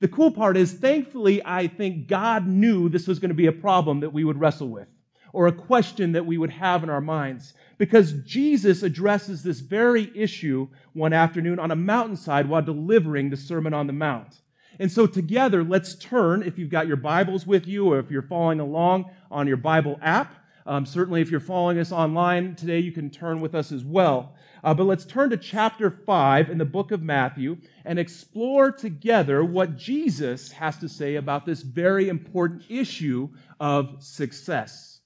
The 0.00 0.08
cool 0.08 0.30
part 0.30 0.56
is, 0.56 0.74
thankfully, 0.74 1.40
I 1.44 1.68
think 1.68 2.06
God 2.06 2.46
knew 2.46 2.88
this 2.88 3.06
was 3.06 3.18
going 3.18 3.30
to 3.30 3.34
be 3.34 3.46
a 3.46 3.52
problem 3.52 4.00
that 4.00 4.12
we 4.12 4.24
would 4.24 4.38
wrestle 4.38 4.68
with 4.68 4.88
or 5.32 5.46
a 5.46 5.52
question 5.52 6.12
that 6.12 6.26
we 6.26 6.38
would 6.38 6.50
have 6.50 6.82
in 6.82 6.90
our 6.90 7.00
minds 7.00 7.54
because 7.78 8.12
Jesus 8.24 8.82
addresses 8.82 9.42
this 9.42 9.60
very 9.60 10.10
issue 10.14 10.68
one 10.92 11.12
afternoon 11.12 11.58
on 11.58 11.70
a 11.70 11.76
mountainside 11.76 12.48
while 12.48 12.62
delivering 12.62 13.30
the 13.30 13.36
Sermon 13.36 13.74
on 13.74 13.86
the 13.86 13.92
Mount. 13.92 14.40
And 14.78 14.92
so, 14.92 15.06
together, 15.06 15.64
let's 15.64 15.94
turn, 15.94 16.42
if 16.42 16.58
you've 16.58 16.70
got 16.70 16.86
your 16.86 16.96
Bibles 16.96 17.46
with 17.46 17.66
you 17.66 17.92
or 17.92 17.98
if 17.98 18.10
you're 18.10 18.22
following 18.22 18.60
along 18.60 19.10
on 19.30 19.46
your 19.46 19.56
Bible 19.56 19.98
app. 20.02 20.34
Um, 20.66 20.84
certainly, 20.84 21.22
if 21.22 21.30
you're 21.30 21.40
following 21.40 21.78
us 21.78 21.92
online 21.92 22.54
today, 22.56 22.80
you 22.80 22.92
can 22.92 23.08
turn 23.08 23.40
with 23.40 23.54
us 23.54 23.72
as 23.72 23.84
well. 23.84 24.35
Uh, 24.66 24.74
but 24.74 24.82
let's 24.82 25.04
turn 25.04 25.30
to 25.30 25.36
chapter 25.36 25.88
5 25.88 26.50
in 26.50 26.58
the 26.58 26.64
book 26.64 26.90
of 26.90 27.00
Matthew 27.00 27.56
and 27.84 28.00
explore 28.00 28.72
together 28.72 29.44
what 29.44 29.76
Jesus 29.76 30.50
has 30.50 30.76
to 30.78 30.88
say 30.88 31.14
about 31.14 31.46
this 31.46 31.62
very 31.62 32.08
important 32.08 32.64
issue 32.68 33.28
of 33.60 34.02
success. 34.02 34.98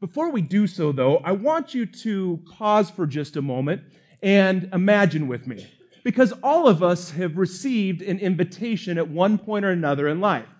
Before 0.00 0.30
we 0.30 0.42
do 0.42 0.66
so, 0.66 0.92
though, 0.92 1.16
I 1.24 1.32
want 1.32 1.72
you 1.72 1.86
to 1.86 2.38
pause 2.52 2.90
for 2.90 3.06
just 3.06 3.36
a 3.36 3.42
moment 3.42 3.80
and 4.22 4.68
imagine 4.74 5.28
with 5.28 5.46
me 5.46 5.66
because 6.04 6.32
all 6.42 6.68
of 6.68 6.82
us 6.82 7.10
have 7.12 7.38
received 7.38 8.02
an 8.02 8.18
invitation 8.18 8.98
at 8.98 9.08
one 9.08 9.38
point 9.38 9.64
or 9.64 9.70
another 9.70 10.08
in 10.08 10.20
life. 10.20 10.50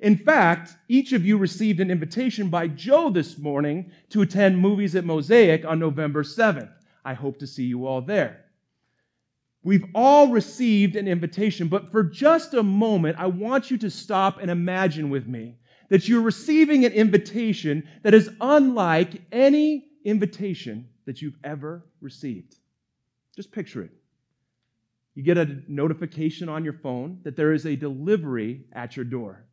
In 0.00 0.16
fact, 0.16 0.70
each 0.88 1.12
of 1.12 1.26
you 1.26 1.36
received 1.36 1.80
an 1.80 1.90
invitation 1.90 2.48
by 2.48 2.68
Joe 2.68 3.10
this 3.10 3.36
morning 3.36 3.92
to 4.08 4.22
attend 4.22 4.56
movies 4.56 4.96
at 4.96 5.04
Mosaic 5.04 5.66
on 5.66 5.78
November 5.78 6.22
7th. 6.22 6.72
I 7.04 7.14
hope 7.14 7.38
to 7.38 7.46
see 7.46 7.64
you 7.64 7.86
all 7.86 8.00
there. 8.00 8.44
We've 9.62 9.84
all 9.94 10.28
received 10.28 10.96
an 10.96 11.06
invitation, 11.06 11.68
but 11.68 11.92
for 11.92 12.02
just 12.02 12.54
a 12.54 12.62
moment, 12.62 13.16
I 13.18 13.26
want 13.26 13.70
you 13.70 13.76
to 13.78 13.90
stop 13.90 14.38
and 14.40 14.50
imagine 14.50 15.10
with 15.10 15.26
me 15.26 15.56
that 15.90 16.08
you're 16.08 16.22
receiving 16.22 16.84
an 16.84 16.92
invitation 16.92 17.86
that 18.02 18.14
is 18.14 18.30
unlike 18.40 19.20
any 19.32 19.86
invitation 20.04 20.88
that 21.04 21.20
you've 21.20 21.38
ever 21.44 21.84
received. 22.00 22.56
Just 23.36 23.52
picture 23.52 23.82
it 23.82 23.90
you 25.14 25.22
get 25.22 25.38
a 25.38 25.58
notification 25.68 26.48
on 26.48 26.64
your 26.64 26.72
phone 26.72 27.18
that 27.24 27.36
there 27.36 27.52
is 27.52 27.66
a 27.66 27.76
delivery 27.76 28.64
at 28.72 28.96
your 28.96 29.04
door. 29.04 29.44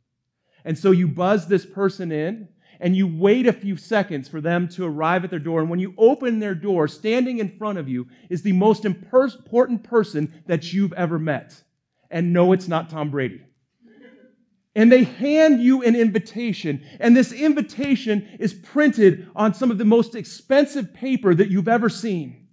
And 0.63 0.77
so 0.77 0.91
you 0.91 1.07
buzz 1.07 1.47
this 1.47 1.65
person 1.65 2.11
in 2.11 2.47
and 2.79 2.95
you 2.95 3.07
wait 3.07 3.47
a 3.47 3.53
few 3.53 3.77
seconds 3.77 4.27
for 4.27 4.41
them 4.41 4.67
to 4.69 4.85
arrive 4.85 5.23
at 5.23 5.29
their 5.29 5.39
door. 5.39 5.61
And 5.61 5.69
when 5.69 5.79
you 5.79 5.93
open 5.97 6.39
their 6.39 6.55
door, 6.55 6.87
standing 6.87 7.39
in 7.39 7.57
front 7.57 7.77
of 7.77 7.87
you 7.89 8.07
is 8.29 8.41
the 8.41 8.51
most 8.53 8.85
important 8.85 9.83
person 9.83 10.43
that 10.47 10.73
you've 10.73 10.93
ever 10.93 11.19
met. 11.19 11.61
And 12.09 12.33
no, 12.33 12.53
it's 12.53 12.67
not 12.67 12.89
Tom 12.89 13.09
Brady. 13.09 13.41
And 14.75 14.91
they 14.91 15.05
hand 15.05 15.59
you 15.59 15.81
an 15.81 15.95
invitation. 15.95 16.85
And 16.99 17.17
this 17.17 17.31
invitation 17.31 18.27
is 18.39 18.53
printed 18.53 19.27
on 19.35 19.55
some 19.55 19.71
of 19.71 19.79
the 19.79 19.85
most 19.85 20.13
expensive 20.13 20.93
paper 20.93 21.33
that 21.33 21.49
you've 21.49 21.67
ever 21.67 21.89
seen. 21.89 22.46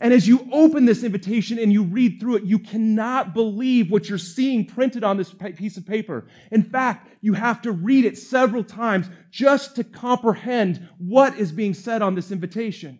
And 0.00 0.12
as 0.12 0.26
you 0.26 0.48
open 0.52 0.84
this 0.84 1.04
invitation 1.04 1.58
and 1.58 1.72
you 1.72 1.82
read 1.82 2.20
through 2.20 2.36
it, 2.36 2.44
you 2.44 2.58
cannot 2.58 3.34
believe 3.34 3.90
what 3.90 4.08
you're 4.08 4.18
seeing 4.18 4.66
printed 4.66 5.04
on 5.04 5.16
this 5.16 5.34
piece 5.56 5.76
of 5.76 5.86
paper. 5.86 6.26
In 6.50 6.62
fact, 6.62 7.08
you 7.20 7.34
have 7.34 7.62
to 7.62 7.72
read 7.72 8.04
it 8.04 8.18
several 8.18 8.64
times 8.64 9.08
just 9.30 9.76
to 9.76 9.84
comprehend 9.84 10.88
what 10.98 11.38
is 11.38 11.52
being 11.52 11.74
said 11.74 12.02
on 12.02 12.14
this 12.14 12.30
invitation. 12.30 12.98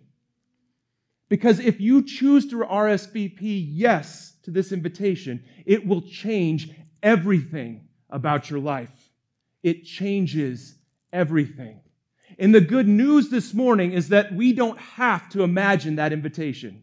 Because 1.28 1.58
if 1.58 1.80
you 1.80 2.02
choose 2.02 2.46
to 2.48 2.56
RSVP 2.56 3.66
yes 3.68 4.34
to 4.44 4.50
this 4.50 4.72
invitation, 4.72 5.42
it 5.66 5.86
will 5.86 6.02
change 6.02 6.70
everything 7.02 7.88
about 8.10 8.50
your 8.50 8.60
life. 8.60 9.10
It 9.62 9.84
changes 9.84 10.76
everything. 11.12 11.80
And 12.38 12.54
the 12.54 12.60
good 12.60 12.88
news 12.88 13.30
this 13.30 13.54
morning 13.54 13.92
is 13.92 14.08
that 14.08 14.32
we 14.34 14.52
don't 14.52 14.78
have 14.78 15.28
to 15.30 15.42
imagine 15.42 15.96
that 15.96 16.12
invitation. 16.12 16.82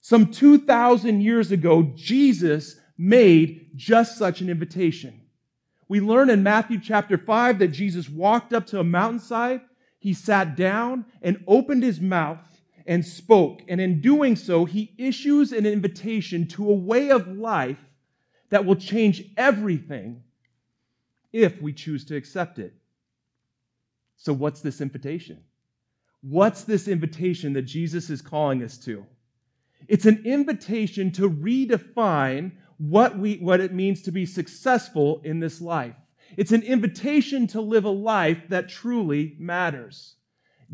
Some 0.00 0.30
2,000 0.30 1.20
years 1.20 1.52
ago, 1.52 1.92
Jesus 1.94 2.76
made 2.96 3.70
just 3.74 4.18
such 4.18 4.40
an 4.40 4.48
invitation. 4.48 5.20
We 5.88 6.00
learn 6.00 6.30
in 6.30 6.42
Matthew 6.42 6.80
chapter 6.80 7.18
5 7.18 7.58
that 7.58 7.68
Jesus 7.68 8.08
walked 8.08 8.52
up 8.52 8.66
to 8.68 8.80
a 8.80 8.84
mountainside, 8.84 9.60
he 9.98 10.12
sat 10.12 10.56
down 10.56 11.06
and 11.22 11.42
opened 11.46 11.82
his 11.82 12.00
mouth 12.00 12.38
and 12.86 13.04
spoke. 13.04 13.62
And 13.68 13.80
in 13.80 14.00
doing 14.00 14.36
so, 14.36 14.64
he 14.64 14.94
issues 14.98 15.52
an 15.52 15.64
invitation 15.64 16.46
to 16.48 16.68
a 16.68 16.74
way 16.74 17.10
of 17.10 17.28
life 17.28 17.78
that 18.50 18.64
will 18.64 18.76
change 18.76 19.22
everything 19.36 20.22
if 21.32 21.60
we 21.60 21.72
choose 21.72 22.04
to 22.06 22.16
accept 22.16 22.58
it. 22.58 22.74
So, 24.16 24.32
what's 24.32 24.60
this 24.60 24.80
invitation? 24.80 25.42
What's 26.22 26.64
this 26.64 26.88
invitation 26.88 27.52
that 27.52 27.62
Jesus 27.62 28.08
is 28.08 28.22
calling 28.22 28.62
us 28.62 28.78
to? 28.78 29.04
It's 29.88 30.06
an 30.06 30.22
invitation 30.24 31.12
to 31.12 31.28
redefine 31.28 32.52
what, 32.78 33.18
we, 33.18 33.36
what 33.36 33.60
it 33.60 33.74
means 33.74 34.02
to 34.02 34.12
be 34.12 34.26
successful 34.26 35.20
in 35.24 35.40
this 35.40 35.60
life. 35.60 35.94
It's 36.36 36.52
an 36.52 36.62
invitation 36.62 37.46
to 37.48 37.60
live 37.60 37.84
a 37.84 37.90
life 37.90 38.48
that 38.48 38.68
truly 38.68 39.36
matters. 39.38 40.16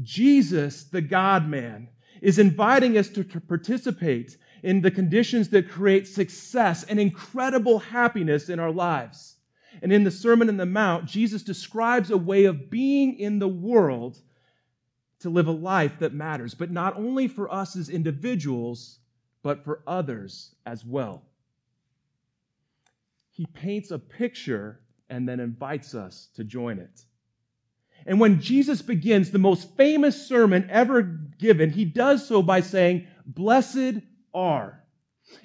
Jesus, 0.02 0.84
the 0.84 1.02
God 1.02 1.48
man, 1.48 1.88
is 2.22 2.38
inviting 2.38 2.96
us 2.96 3.08
to, 3.08 3.24
to 3.24 3.40
participate 3.40 4.36
in 4.62 4.80
the 4.80 4.90
conditions 4.90 5.48
that 5.50 5.68
create 5.68 6.06
success 6.06 6.84
and 6.84 7.00
incredible 7.00 7.78
happiness 7.78 8.48
in 8.48 8.58
our 8.58 8.70
lives. 8.70 9.36
And 9.82 9.92
in 9.92 10.04
the 10.04 10.10
Sermon 10.10 10.48
on 10.48 10.56
the 10.56 10.66
Mount, 10.66 11.06
Jesus 11.06 11.42
describes 11.42 12.10
a 12.10 12.16
way 12.16 12.44
of 12.44 12.70
being 12.70 13.18
in 13.18 13.38
the 13.38 13.48
world 13.48 14.18
to 15.20 15.30
live 15.30 15.46
a 15.46 15.52
life 15.52 15.98
that 16.00 16.12
matters, 16.12 16.54
but 16.54 16.70
not 16.70 16.96
only 16.96 17.28
for 17.28 17.52
us 17.52 17.76
as 17.76 17.88
individuals, 17.88 18.98
but 19.42 19.64
for 19.64 19.82
others 19.86 20.54
as 20.66 20.84
well. 20.84 21.22
He 23.30 23.46
paints 23.46 23.90
a 23.90 23.98
picture 23.98 24.80
and 25.08 25.28
then 25.28 25.40
invites 25.40 25.94
us 25.94 26.28
to 26.34 26.44
join 26.44 26.78
it. 26.78 27.04
And 28.06 28.18
when 28.18 28.40
Jesus 28.40 28.80
begins 28.82 29.30
the 29.30 29.38
most 29.38 29.76
famous 29.76 30.26
sermon 30.26 30.66
ever 30.70 31.02
given, 31.38 31.70
he 31.70 31.84
does 31.84 32.26
so 32.26 32.42
by 32.42 32.60
saying, 32.60 33.06
Blessed 33.26 34.02
are. 34.32 34.82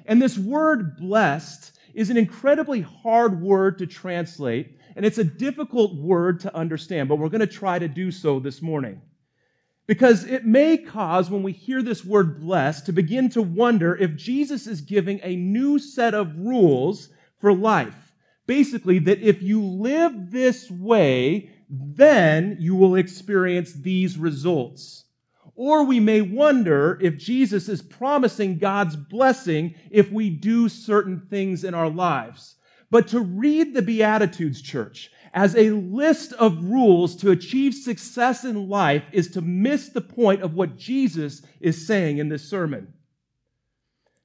And 0.06 0.22
this 0.22 0.38
word 0.38 0.98
blessed 0.98 1.75
is 1.95 2.09
an 2.09 2.17
incredibly 2.17 2.81
hard 2.81 3.41
word 3.41 3.79
to 3.79 3.87
translate, 3.87 4.77
and 4.95 5.05
it's 5.05 5.17
a 5.17 5.23
difficult 5.23 5.95
word 5.95 6.41
to 6.41 6.55
understand, 6.55 7.09
but 7.09 7.15
we're 7.17 7.29
going 7.29 7.39
to 7.39 7.47
try 7.47 7.79
to 7.79 7.87
do 7.87 8.11
so 8.11 8.39
this 8.39 8.61
morning. 8.61 9.01
Because 9.87 10.25
it 10.25 10.45
may 10.45 10.77
cause, 10.77 11.29
when 11.29 11.43
we 11.43 11.51
hear 11.51 11.81
this 11.81 12.03
word 12.03 12.39
blessed, 12.39 12.87
to 12.87 12.91
begin 12.91 13.29
to 13.29 13.41
wonder 13.41 13.95
if 13.95 14.15
Jesus 14.15 14.67
is 14.67 14.81
giving 14.81 15.19
a 15.23 15.35
new 15.35 15.79
set 15.79 16.13
of 16.13 16.37
rules 16.37 17.09
for 17.39 17.53
life. 17.53 18.13
Basically, 18.47 18.99
that 18.99 19.21
if 19.21 19.41
you 19.41 19.63
live 19.63 20.31
this 20.31 20.69
way, 20.69 21.51
then 21.69 22.57
you 22.59 22.75
will 22.75 22.95
experience 22.95 23.73
these 23.73 24.17
results. 24.17 25.04
Or 25.55 25.85
we 25.85 26.00
may 26.00 26.21
wonder 26.21 27.00
if 27.01 27.17
Jesus 27.17 27.69
is 27.69 27.81
promising 27.81 28.57
God's 28.57 28.95
blessing 28.95 29.75
if 29.89 30.12
we 30.12 30.29
do 30.29 30.67
certain 30.67 31.21
things 31.29 31.63
in 31.63 31.74
our 31.74 31.89
lives. 31.89 32.55
But 32.91 33.07
to 33.09 33.21
read 33.21 33.74
the 33.74 33.81
Beatitudes, 33.81 34.62
church, 34.62 35.12
as 35.33 35.55
a 35.55 35.71
list 35.71 36.33
of 36.33 36.63
rules 36.63 37.15
to 37.17 37.31
achieve 37.31 37.74
success 37.74 38.43
in 38.45 38.69
life 38.69 39.03
is 39.12 39.29
to 39.31 39.41
miss 39.41 39.89
the 39.89 40.01
point 40.01 40.41
of 40.41 40.53
what 40.53 40.77
Jesus 40.77 41.41
is 41.59 41.85
saying 41.85 42.19
in 42.19 42.29
this 42.29 42.50
sermon. 42.50 42.93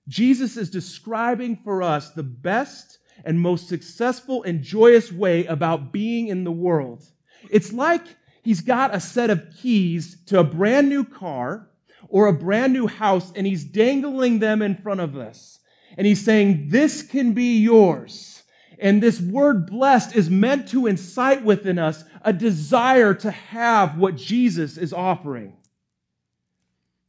Jesus 0.08 0.56
is 0.56 0.70
describing 0.70 1.56
for 1.62 1.82
us 1.82 2.10
the 2.10 2.22
best 2.22 2.98
and 3.24 3.40
most 3.40 3.68
successful 3.68 4.42
and 4.42 4.62
joyous 4.62 5.12
way 5.12 5.46
about 5.46 5.92
being 5.92 6.28
in 6.28 6.44
the 6.44 6.52
world. 6.52 7.04
It's 7.50 7.72
like 7.72 8.04
he's 8.42 8.60
got 8.60 8.94
a 8.94 9.00
set 9.00 9.30
of 9.30 9.46
keys 9.56 10.16
to 10.26 10.40
a 10.40 10.44
brand 10.44 10.88
new 10.88 11.04
car 11.04 11.68
or 12.08 12.26
a 12.26 12.32
brand 12.32 12.72
new 12.72 12.86
house 12.86 13.32
and 13.34 13.46
he's 13.46 13.64
dangling 13.64 14.38
them 14.38 14.62
in 14.62 14.76
front 14.76 15.00
of 15.00 15.16
us. 15.16 15.58
And 15.96 16.06
he's 16.06 16.24
saying, 16.24 16.68
This 16.68 17.02
can 17.02 17.32
be 17.32 17.58
yours. 17.58 18.42
And 18.78 19.02
this 19.02 19.20
word 19.20 19.66
blessed 19.66 20.16
is 20.16 20.30
meant 20.30 20.68
to 20.68 20.86
incite 20.86 21.44
within 21.44 21.78
us 21.78 22.02
a 22.22 22.32
desire 22.32 23.12
to 23.14 23.30
have 23.30 23.98
what 23.98 24.16
Jesus 24.16 24.78
is 24.78 24.92
offering. 24.92 25.56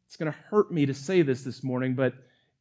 It's 0.08 0.18
going 0.18 0.32
to 0.32 0.38
hurt 0.50 0.72
me 0.72 0.86
to 0.86 0.94
say 0.94 1.22
this 1.22 1.44
this 1.44 1.64
morning, 1.64 1.96
but 1.96 2.14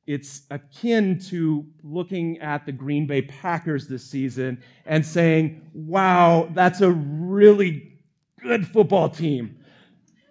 it's 0.07 0.43
akin 0.51 1.19
to 1.29 1.67
looking 1.83 2.39
at 2.39 2.65
the 2.65 2.73
Green 2.73 3.07
Bay 3.07 3.23
Packers 3.23 3.89
this 3.89 4.05
season 4.05 4.63
and 4.87 5.05
saying, 5.05 5.69
wow, 5.75 6.49
that's 6.53 6.81
a 6.81 6.91
really 6.91 7.90
good 8.43 8.67
football 8.67 9.09
team. 9.09 9.57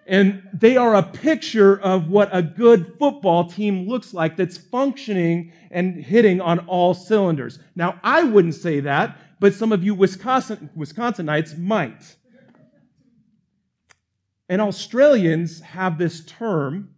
And 0.05 0.41
they 0.53 0.75
are 0.75 0.95
a 0.95 1.03
picture 1.03 1.79
of 1.81 2.09
what 2.09 2.29
a 2.31 2.41
good 2.41 2.95
football 2.97 3.47
team 3.47 3.87
looks 3.87 4.13
like 4.13 4.37
that's 4.37 4.57
functioning 4.57 5.53
and 5.69 6.03
hitting 6.03 6.41
on 6.41 6.59
all 6.59 6.95
cylinders. 6.95 7.59
Now, 7.75 7.99
I 8.03 8.23
wouldn't 8.23 8.55
say 8.55 8.79
that, 8.79 9.17
but 9.39 9.53
some 9.53 9.71
of 9.71 9.83
you 9.83 9.93
Wisconsin, 9.93 10.69
Wisconsinites 10.75 11.57
might. 11.57 12.15
And 14.49 14.61
Australians 14.61 15.61
have 15.61 15.99
this 15.99 16.25
term, 16.25 16.89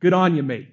good 0.00 0.12
on 0.12 0.34
you, 0.34 0.42
mate. 0.42 0.68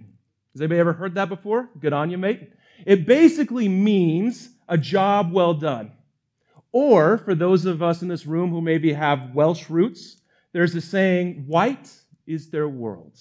Has 0.53 0.61
anybody 0.61 0.79
ever 0.79 0.93
heard 0.93 1.13
that 1.15 1.29
before? 1.29 1.69
Good 1.79 1.93
on 1.93 2.09
you, 2.09 2.17
mate. 2.17 2.53
It 2.87 3.05
basically 3.05 3.69
means 3.69 4.49
a 4.67 4.79
job 4.79 5.31
well 5.31 5.53
done. 5.53 5.91
Or 6.73 7.19
for 7.19 7.35
those 7.35 7.65
of 7.65 7.83
us 7.83 8.01
in 8.01 8.07
this 8.07 8.25
room 8.25 8.49
who 8.49 8.59
maybe 8.59 8.91
have 8.91 9.33
Welsh 9.33 9.69
roots, 9.69 10.17
there's 10.53 10.75
a 10.75 10.81
saying, 10.81 11.45
white 11.47 11.89
is 12.25 12.49
their 12.49 12.67
world, 12.67 13.19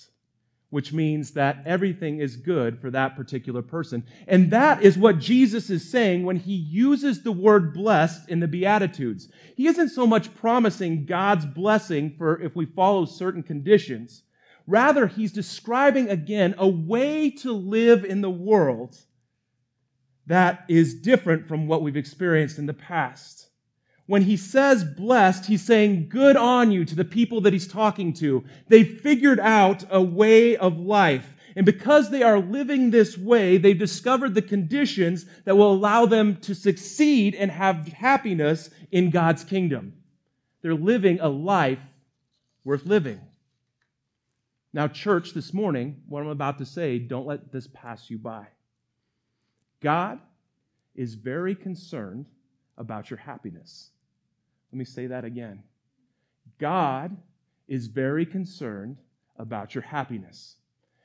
which 0.71 0.95
means 0.95 1.33
that 1.33 1.63
everything 1.67 2.19
is 2.19 2.37
good 2.37 2.81
for 2.81 2.91
that 2.91 3.15
particular 3.15 3.61
person. 3.61 4.05
And 4.27 4.51
that 4.53 4.83
is 4.83 4.97
what 4.97 5.19
Jesus 5.19 5.69
is 5.69 5.91
saying 5.91 6.25
when 6.25 6.37
he 6.37 6.55
uses 6.55 7.23
the 7.23 7.31
word 7.33 7.75
blessed 7.75 8.31
in 8.31 8.41
the 8.41 8.49
Beatitudes. 8.49 9.29
He 9.55 9.67
isn't 9.67 9.91
so 9.91 10.07
much 10.07 10.35
promising 10.35 11.05
God's 11.05 11.45
blessing 11.45 12.15
for 12.17 12.41
if 12.41 12.57
we 12.57 12.65
follow 12.65 13.05
certain 13.05 13.43
conditions. 13.43 14.23
Rather, 14.67 15.07
he's 15.07 15.33
describing 15.33 16.09
again 16.09 16.55
a 16.57 16.69
way 16.69 17.29
to 17.29 17.53
live 17.53 18.05
in 18.07 18.23
the 18.23 18.31
world 18.31 18.97
that 20.27 20.65
is 20.69 20.95
different 20.95 21.49
from 21.49 21.67
what 21.67 21.83
we've 21.83 21.97
experienced 21.97 22.59
in 22.59 22.67
the 22.67 22.75
past 22.75 23.43
when 24.07 24.23
he 24.23 24.37
says 24.37 24.85
blessed, 24.85 25.47
he's 25.47 25.65
saying 25.65 26.09
good 26.09 26.37
on 26.37 26.71
you 26.73 26.85
to 26.85 26.95
the 26.95 27.05
people 27.05 27.41
that 27.43 27.53
he's 27.53 27.69
talking 27.69 28.13
to. 28.13 28.45
They 28.69 28.85
figured 28.85 29.41
out 29.41 29.85
a 29.91 30.03
way 30.03 30.57
of 30.57 30.79
life. 30.79 31.35
And 31.55 31.65
because 31.67 32.11
they 32.11 32.23
are 32.23 32.39
living 32.39 32.91
this 32.91 33.17
way, 33.17 33.59
they've 33.59 33.79
discovered 33.79 34.35
the 34.35 34.43
conditions 34.43 35.27
that 35.45 35.57
will 35.57 35.73
allow 35.73 36.07
them 36.07 36.37
to 36.43 36.55
succeed 36.55 37.35
and 37.35 37.51
have 37.51 37.89
happiness 37.89 38.71
in 38.91 39.11
God's 39.11 39.45
kingdom. 39.45 39.93
They're 40.63 40.75
living 40.75 41.21
a 41.21 41.29
life 41.29 41.81
worth 42.65 42.87
living. 42.87 43.21
Now, 44.73 44.89
church, 44.89 45.33
this 45.33 45.53
morning, 45.55 46.03
what 46.09 46.23
I'm 46.23 46.29
about 46.29 46.59
to 46.59 46.67
say, 46.67 46.99
don't 46.99 47.27
let 47.27 47.53
this 47.53 47.69
pass 47.69 48.11
you 48.11 48.19
by. 48.19 48.47
God 49.83 50.21
is 50.95 51.15
very 51.15 51.55
concerned 51.55 52.27
about 52.79 53.11
your 53.11 53.19
happiness. 53.19 53.91
Let 54.73 54.79
me 54.79 54.85
say 54.85 55.07
that 55.09 55.25
again. 55.25 55.63
God 56.59 57.17
is 57.69 57.87
very 57.87 58.25
concerned 58.25 58.97
about 59.37 59.75
your 59.75 59.83
happiness. 59.83 60.57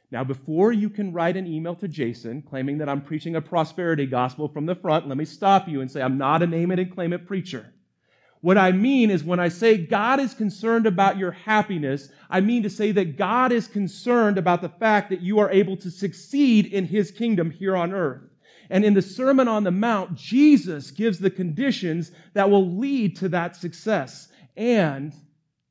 Now, 0.10 0.24
before 0.24 0.72
you 0.72 0.90
can 0.90 1.12
write 1.12 1.36
an 1.36 1.48
email 1.48 1.76
to 1.76 1.88
Jason 1.88 2.42
claiming 2.42 2.78
that 2.78 2.88
I'm 2.88 3.02
preaching 3.02 3.36
a 3.36 3.42
prosperity 3.42 4.06
gospel 4.06 4.48
from 4.48 4.66
the 4.66 4.76
front, 4.76 5.08
let 5.08 5.18
me 5.18 5.26
stop 5.26 5.68
you 5.68 5.82
and 5.82 5.92
say 5.92 6.02
I'm 6.02 6.18
not 6.18 6.44
a 6.44 6.48
name 6.48 6.72
it 6.72 6.80
and 6.80 6.94
claim 6.94 7.12
it 7.12 7.28
preacher. 7.28 7.74
What 8.42 8.58
I 8.58 8.72
mean 8.72 9.10
is 9.10 9.24
when 9.24 9.40
I 9.40 9.50
say 9.50 9.78
God 9.78 10.20
is 10.20 10.34
concerned 10.34 10.86
about 10.86 11.18
your 11.18 11.32
happiness, 11.32 12.10
I 12.30 12.40
mean 12.40 12.64
to 12.64 12.70
say 12.70 12.92
that 12.94 13.18
God 13.18 13.52
is 13.52 13.68
concerned 13.68 14.38
about 14.38 14.62
the 14.62 14.70
fact 14.70 15.10
that 15.10 15.22
you 15.22 15.40
are 15.40 15.50
able 15.50 15.76
to 15.78 15.92
succeed 15.92 16.68
in 16.68 16.86
his 16.86 17.12
kingdom 17.12 17.50
here 17.50 17.76
on 17.76 17.92
earth. 17.92 18.22
And 18.70 18.84
in 18.84 18.94
the 18.94 19.02
Sermon 19.02 19.48
on 19.48 19.64
the 19.64 19.72
Mount, 19.72 20.16
Jesus 20.16 20.92
gives 20.92 21.20
the 21.20 21.30
conditions 21.30 22.12
that 22.34 22.50
will 22.50 22.78
lead 22.78 23.16
to 23.18 23.30
that 23.30 23.56
success 23.56 24.30
and 24.56 25.14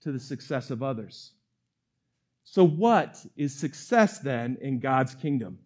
to 0.03 0.13
the 0.13 0.21
success 0.21 0.71
of 0.71 0.83
others. 0.83 1.33
So, 2.45 2.65
what 2.65 3.19
is 3.37 3.55
success 3.55 4.21
then 4.21 4.57
in 4.61 4.79
God's 4.79 5.15
kingdom? 5.15 5.59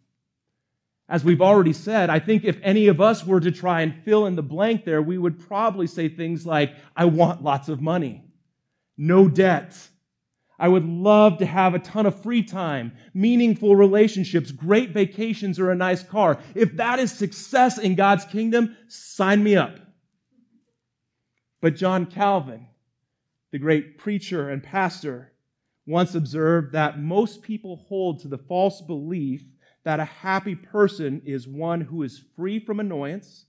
As 1.08 1.24
we've 1.24 1.42
already 1.42 1.72
said, 1.72 2.08
I 2.08 2.20
think 2.20 2.44
if 2.44 2.58
any 2.62 2.86
of 2.86 3.00
us 3.00 3.26
were 3.26 3.40
to 3.40 3.50
try 3.50 3.82
and 3.82 4.02
fill 4.04 4.26
in 4.26 4.36
the 4.36 4.42
blank 4.42 4.84
there, 4.84 5.02
we 5.02 5.18
would 5.18 5.38
probably 5.38 5.86
say 5.86 6.08
things 6.08 6.46
like, 6.46 6.74
I 6.96 7.04
want 7.04 7.42
lots 7.42 7.68
of 7.68 7.80
money, 7.80 8.24
no 8.96 9.28
debt, 9.28 9.76
I 10.60 10.68
would 10.68 10.84
love 10.84 11.38
to 11.38 11.46
have 11.46 11.74
a 11.74 11.78
ton 11.78 12.04
of 12.04 12.22
free 12.22 12.42
time, 12.42 12.92
meaningful 13.14 13.76
relationships, 13.76 14.52
great 14.52 14.90
vacations, 14.90 15.58
or 15.58 15.70
a 15.70 15.74
nice 15.74 16.02
car. 16.02 16.38
If 16.54 16.76
that 16.76 16.98
is 16.98 17.10
success 17.10 17.78
in 17.78 17.94
God's 17.94 18.26
kingdom, 18.26 18.76
sign 18.86 19.42
me 19.42 19.56
up. 19.56 19.78
But 21.62 21.76
John 21.76 22.04
Calvin, 22.04 22.66
the 23.52 23.58
great 23.58 23.96
preacher 23.96 24.50
and 24.50 24.62
pastor, 24.62 25.32
once 25.86 26.14
observed 26.14 26.72
that 26.72 27.00
most 27.00 27.40
people 27.40 27.76
hold 27.88 28.20
to 28.20 28.28
the 28.28 28.38
false 28.38 28.82
belief 28.82 29.42
that 29.84 29.98
a 29.98 30.04
happy 30.04 30.54
person 30.54 31.22
is 31.24 31.48
one 31.48 31.80
who 31.80 32.02
is 32.02 32.22
free 32.36 32.58
from 32.58 32.80
annoyance, 32.80 33.46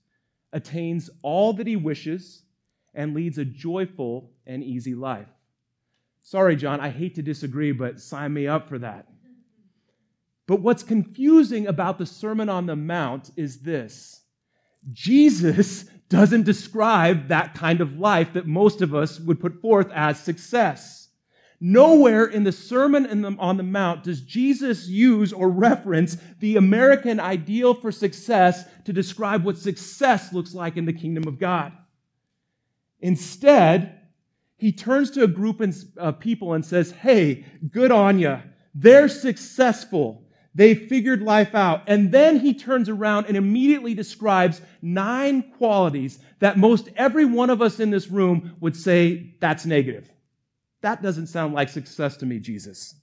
attains 0.54 1.10
all 1.20 1.52
that 1.52 1.66
he 1.66 1.76
wishes, 1.76 2.44
and 2.94 3.12
leads 3.12 3.36
a 3.36 3.44
joyful 3.44 4.30
and 4.46 4.64
easy 4.64 4.94
life. 4.94 5.28
Sorry, 6.22 6.56
John, 6.56 6.80
I 6.80 6.88
hate 6.88 7.16
to 7.16 7.22
disagree, 7.22 7.72
but 7.72 8.00
sign 8.00 8.32
me 8.32 8.46
up 8.46 8.68
for 8.68 8.78
that. 8.78 9.08
But 10.46 10.60
what's 10.60 10.82
confusing 10.82 11.66
about 11.66 11.98
the 11.98 12.06
Sermon 12.06 12.48
on 12.48 12.66
the 12.66 12.76
Mount 12.76 13.30
is 13.36 13.60
this 13.60 14.22
Jesus 14.92 15.84
doesn't 16.08 16.44
describe 16.44 17.28
that 17.28 17.54
kind 17.54 17.80
of 17.80 17.98
life 17.98 18.34
that 18.34 18.46
most 18.46 18.82
of 18.82 18.94
us 18.94 19.18
would 19.20 19.40
put 19.40 19.60
forth 19.60 19.90
as 19.92 20.22
success. 20.22 21.08
Nowhere 21.64 22.26
in 22.26 22.42
the 22.42 22.50
Sermon 22.50 23.24
on 23.38 23.56
the 23.56 23.62
Mount 23.62 24.02
does 24.02 24.20
Jesus 24.20 24.88
use 24.88 25.32
or 25.32 25.48
reference 25.48 26.16
the 26.40 26.56
American 26.56 27.20
ideal 27.20 27.72
for 27.72 27.92
success 27.92 28.64
to 28.84 28.92
describe 28.92 29.44
what 29.44 29.56
success 29.56 30.32
looks 30.32 30.54
like 30.54 30.76
in 30.76 30.86
the 30.86 30.92
kingdom 30.92 31.28
of 31.28 31.38
God. 31.38 31.72
Instead, 33.00 34.01
he 34.62 34.70
turns 34.70 35.10
to 35.10 35.24
a 35.24 35.26
group 35.26 35.60
of 35.60 35.76
uh, 35.98 36.12
people 36.12 36.52
and 36.52 36.64
says, 36.64 36.92
Hey, 36.92 37.44
good 37.72 37.90
on 37.90 38.20
you. 38.20 38.38
They're 38.76 39.08
successful. 39.08 40.22
They 40.54 40.76
figured 40.76 41.20
life 41.20 41.52
out. 41.56 41.82
And 41.88 42.12
then 42.12 42.38
he 42.38 42.54
turns 42.54 42.88
around 42.88 43.26
and 43.26 43.36
immediately 43.36 43.92
describes 43.92 44.60
nine 44.80 45.50
qualities 45.58 46.20
that 46.38 46.58
most 46.58 46.90
every 46.94 47.24
one 47.24 47.50
of 47.50 47.60
us 47.60 47.80
in 47.80 47.90
this 47.90 48.06
room 48.06 48.54
would 48.60 48.76
say 48.76 49.34
that's 49.40 49.66
negative. 49.66 50.08
That 50.82 51.02
doesn't 51.02 51.26
sound 51.26 51.54
like 51.54 51.68
success 51.68 52.16
to 52.18 52.26
me, 52.26 52.38
Jesus. 52.38 52.94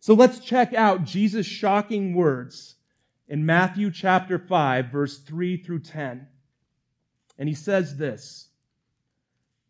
So 0.00 0.14
let's 0.14 0.40
check 0.40 0.74
out 0.74 1.04
Jesus' 1.04 1.46
shocking 1.46 2.14
words 2.14 2.74
in 3.28 3.46
Matthew 3.46 3.92
chapter 3.92 4.40
5, 4.40 4.86
verse 4.86 5.18
3 5.18 5.56
through 5.58 5.82
10. 5.82 6.26
And 7.38 7.48
he 7.48 7.54
says 7.54 7.96
this 7.96 8.48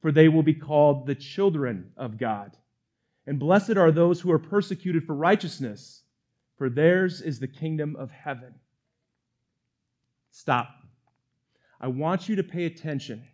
for 0.00 0.12
they 0.12 0.28
will 0.28 0.42
be 0.42 0.54
called 0.54 1.06
the 1.06 1.14
children 1.14 1.92
of 1.96 2.18
God. 2.18 2.56
And 3.26 3.38
blessed 3.38 3.76
are 3.76 3.92
those 3.92 4.20
who 4.20 4.32
are 4.32 4.38
persecuted 4.38 5.04
for 5.04 5.14
righteousness, 5.14 6.02
for 6.56 6.68
theirs 6.68 7.20
is 7.20 7.38
the 7.38 7.48
kingdom 7.48 7.96
of 7.96 8.10
heaven. 8.10 8.54
Stop. 10.30 10.68
I 11.80 11.88
want 11.88 12.28
you 12.28 12.36
to 12.36 12.42
pay 12.42 12.66
attention 12.66 13.24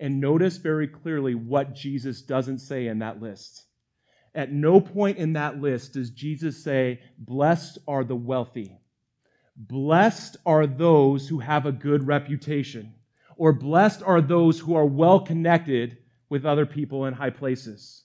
And 0.00 0.20
notice 0.20 0.56
very 0.56 0.88
clearly 0.88 1.34
what 1.34 1.74
Jesus 1.74 2.22
doesn't 2.22 2.58
say 2.58 2.88
in 2.88 2.98
that 2.98 3.22
list. 3.22 3.64
At 4.34 4.52
no 4.52 4.80
point 4.80 5.18
in 5.18 5.34
that 5.34 5.60
list 5.60 5.94
does 5.94 6.10
Jesus 6.10 6.62
say, 6.62 7.00
Blessed 7.18 7.78
are 7.86 8.04
the 8.04 8.16
wealthy. 8.16 8.78
Blessed 9.56 10.36
are 10.44 10.66
those 10.66 11.28
who 11.28 11.38
have 11.38 11.64
a 11.64 11.72
good 11.72 12.06
reputation. 12.06 12.94
Or 13.36 13.52
blessed 13.52 14.02
are 14.02 14.20
those 14.20 14.58
who 14.58 14.74
are 14.74 14.86
well 14.86 15.20
connected 15.20 15.98
with 16.34 16.44
other 16.44 16.66
people 16.66 17.06
in 17.06 17.14
high 17.14 17.30
places. 17.30 18.02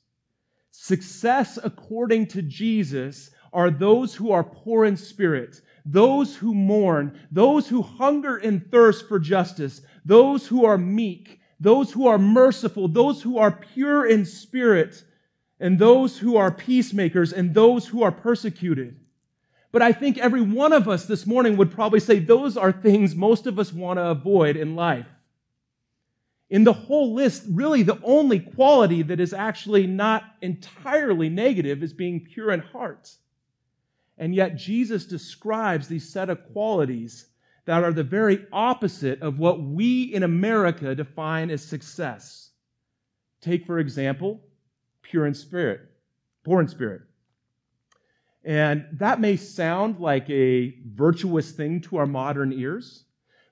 Success, 0.70 1.58
according 1.64 2.28
to 2.28 2.44
Jesus, 2.44 3.32
are 3.52 3.72
those 3.72 4.14
who 4.14 4.30
are 4.32 4.44
poor 4.44 4.86
in 4.86 4.96
spirit, 4.96 5.62
those 5.84 6.36
who 6.36 6.54
mourn, 6.54 7.20
those 7.32 7.68
who 7.68 7.82
hunger 7.82 8.38
and 8.38 8.70
thirst 8.70 9.08
for 9.08 9.18
justice, 9.18 9.82
those 10.06 10.46
who 10.46 10.64
are 10.64 10.78
meek, 10.78 11.40
those 11.60 11.92
who 11.92 12.06
are 12.06 12.20
merciful, 12.20 12.88
those 12.88 13.20
who 13.24 13.40
are 13.40 13.50
pure 13.74 14.06
in 14.06 14.24
spirit, 14.28 15.04
and 15.60 15.80
those 15.80 16.20
who 16.20 16.38
are 16.38 16.52
peacemakers, 16.52 17.34
and 17.34 17.56
those 17.56 17.88
who 17.88 18.04
are 18.04 18.12
persecuted. 18.12 18.96
But 19.72 19.82
I 19.82 19.92
think 19.92 20.20
every 20.20 20.42
one 20.42 20.72
of 20.72 20.88
us 20.88 21.08
this 21.08 21.26
morning 21.26 21.58
would 21.58 21.72
probably 21.72 22.00
say 22.00 22.20
those 22.20 22.58
are 22.58 22.72
things 22.72 23.16
most 23.16 23.48
of 23.48 23.58
us 23.58 23.74
want 23.74 23.98
to 23.98 24.06
avoid 24.06 24.56
in 24.56 24.76
life. 24.76 25.08
In 26.50 26.64
the 26.64 26.74
whole 26.74 27.14
list, 27.14 27.44
really 27.50 27.84
the 27.84 28.00
only 28.04 28.40
quality 28.40 29.04
that 29.04 29.20
is 29.20 29.34
actually 29.34 29.86
not 29.86 30.24
entirely 30.42 31.30
negative 31.30 31.84
is 31.84 31.94
being 31.94 32.26
pure 32.26 32.52
in 32.52 32.60
heart. 32.60 33.12
And 34.18 34.34
yet 34.34 34.56
Jesus 34.56 35.06
describes 35.06 35.88
these 35.88 36.10
set 36.10 36.30
of 36.30 36.52
qualities 36.52 37.28
that 37.66 37.84
are 37.84 37.94
the 37.94 38.04
very 38.04 38.48
opposite 38.52 39.22
of 39.22 39.38
what 39.38 39.62
we 39.62 40.04
in 40.14 40.24
America 40.24 40.96
define 40.96 41.52
as 41.52 41.64
success. 41.64 42.50
Take, 43.42 43.66
for 43.66 43.78
example, 43.78 44.42
pure 45.04 45.28
in 45.28 45.36
spirit, 45.36 45.82
poor 46.44 46.62
in 46.62 46.68
spirit. 46.68 47.02
And 48.44 48.88
that 48.94 49.22
may 49.22 49.36
sound 49.36 50.00
like 50.00 50.30
a 50.30 50.76
virtuous 50.94 51.52
thing 51.52 51.82
to 51.82 51.98
our 51.98 52.08
modern 52.08 52.52
ears, 52.52 53.04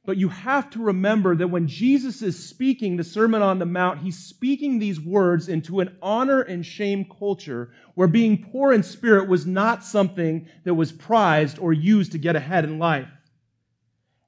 but 0.07 0.15
you 0.15 0.29
have 0.29 0.69
to 0.69 0.81
remember 0.81 1.35
that 1.35 1.49
when 1.49 1.67
Jesus 1.67 2.21
is 2.21 2.41
speaking 2.41 2.95
the 2.95 3.03
Sermon 3.03 3.41
on 3.41 3.59
the 3.59 3.65
Mount, 3.65 3.99
he's 3.99 4.17
speaking 4.17 4.79
these 4.79 5.01
words 5.01 5.49
into 5.49 5.81
an 5.81 5.97
honor 6.01 6.39
and 6.39 6.65
shame 6.65 7.05
culture 7.19 7.71
where 7.93 8.07
being 8.07 8.41
poor 8.41 8.71
in 8.71 8.83
spirit 8.83 9.27
was 9.27 9.45
not 9.45 9.83
something 9.83 10.47
that 10.63 10.75
was 10.75 10.93
prized 10.93 11.59
or 11.59 11.73
used 11.73 12.13
to 12.13 12.17
get 12.17 12.37
ahead 12.37 12.63
in 12.63 12.79
life. 12.79 13.09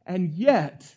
And 0.06 0.32
yet, 0.34 0.96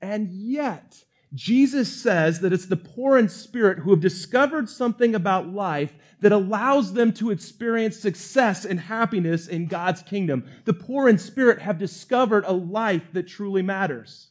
and 0.00 0.30
yet, 0.30 1.02
Jesus 1.34 1.90
says 1.90 2.40
that 2.40 2.52
it's 2.52 2.66
the 2.66 2.76
poor 2.76 3.16
in 3.16 3.28
spirit 3.28 3.78
who 3.78 3.90
have 3.90 4.00
discovered 4.00 4.68
something 4.68 5.14
about 5.14 5.48
life 5.48 5.94
that 6.20 6.32
allows 6.32 6.92
them 6.92 7.12
to 7.14 7.30
experience 7.30 7.96
success 7.96 8.66
and 8.66 8.78
happiness 8.78 9.48
in 9.48 9.66
God's 9.66 10.02
kingdom. 10.02 10.44
The 10.66 10.74
poor 10.74 11.08
in 11.08 11.16
spirit 11.16 11.58
have 11.60 11.78
discovered 11.78 12.44
a 12.46 12.52
life 12.52 13.04
that 13.14 13.28
truly 13.28 13.62
matters. 13.62 14.28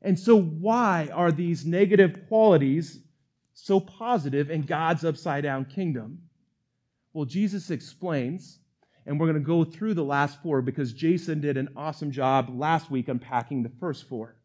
And 0.00 0.16
so, 0.16 0.40
why 0.40 1.10
are 1.12 1.32
these 1.32 1.66
negative 1.66 2.28
qualities 2.28 3.00
so 3.52 3.80
positive 3.80 4.50
in 4.50 4.62
God's 4.62 5.04
upside 5.04 5.42
down 5.42 5.64
kingdom? 5.64 6.22
Well, 7.12 7.24
Jesus 7.24 7.70
explains, 7.70 8.60
and 9.04 9.18
we're 9.18 9.26
going 9.26 9.42
to 9.42 9.46
go 9.46 9.64
through 9.64 9.94
the 9.94 10.04
last 10.04 10.40
four 10.42 10.62
because 10.62 10.92
Jason 10.92 11.40
did 11.40 11.56
an 11.56 11.70
awesome 11.76 12.12
job 12.12 12.48
last 12.54 12.88
week 12.88 13.08
unpacking 13.08 13.64
the 13.64 13.72
first 13.80 14.08
four. 14.08 14.37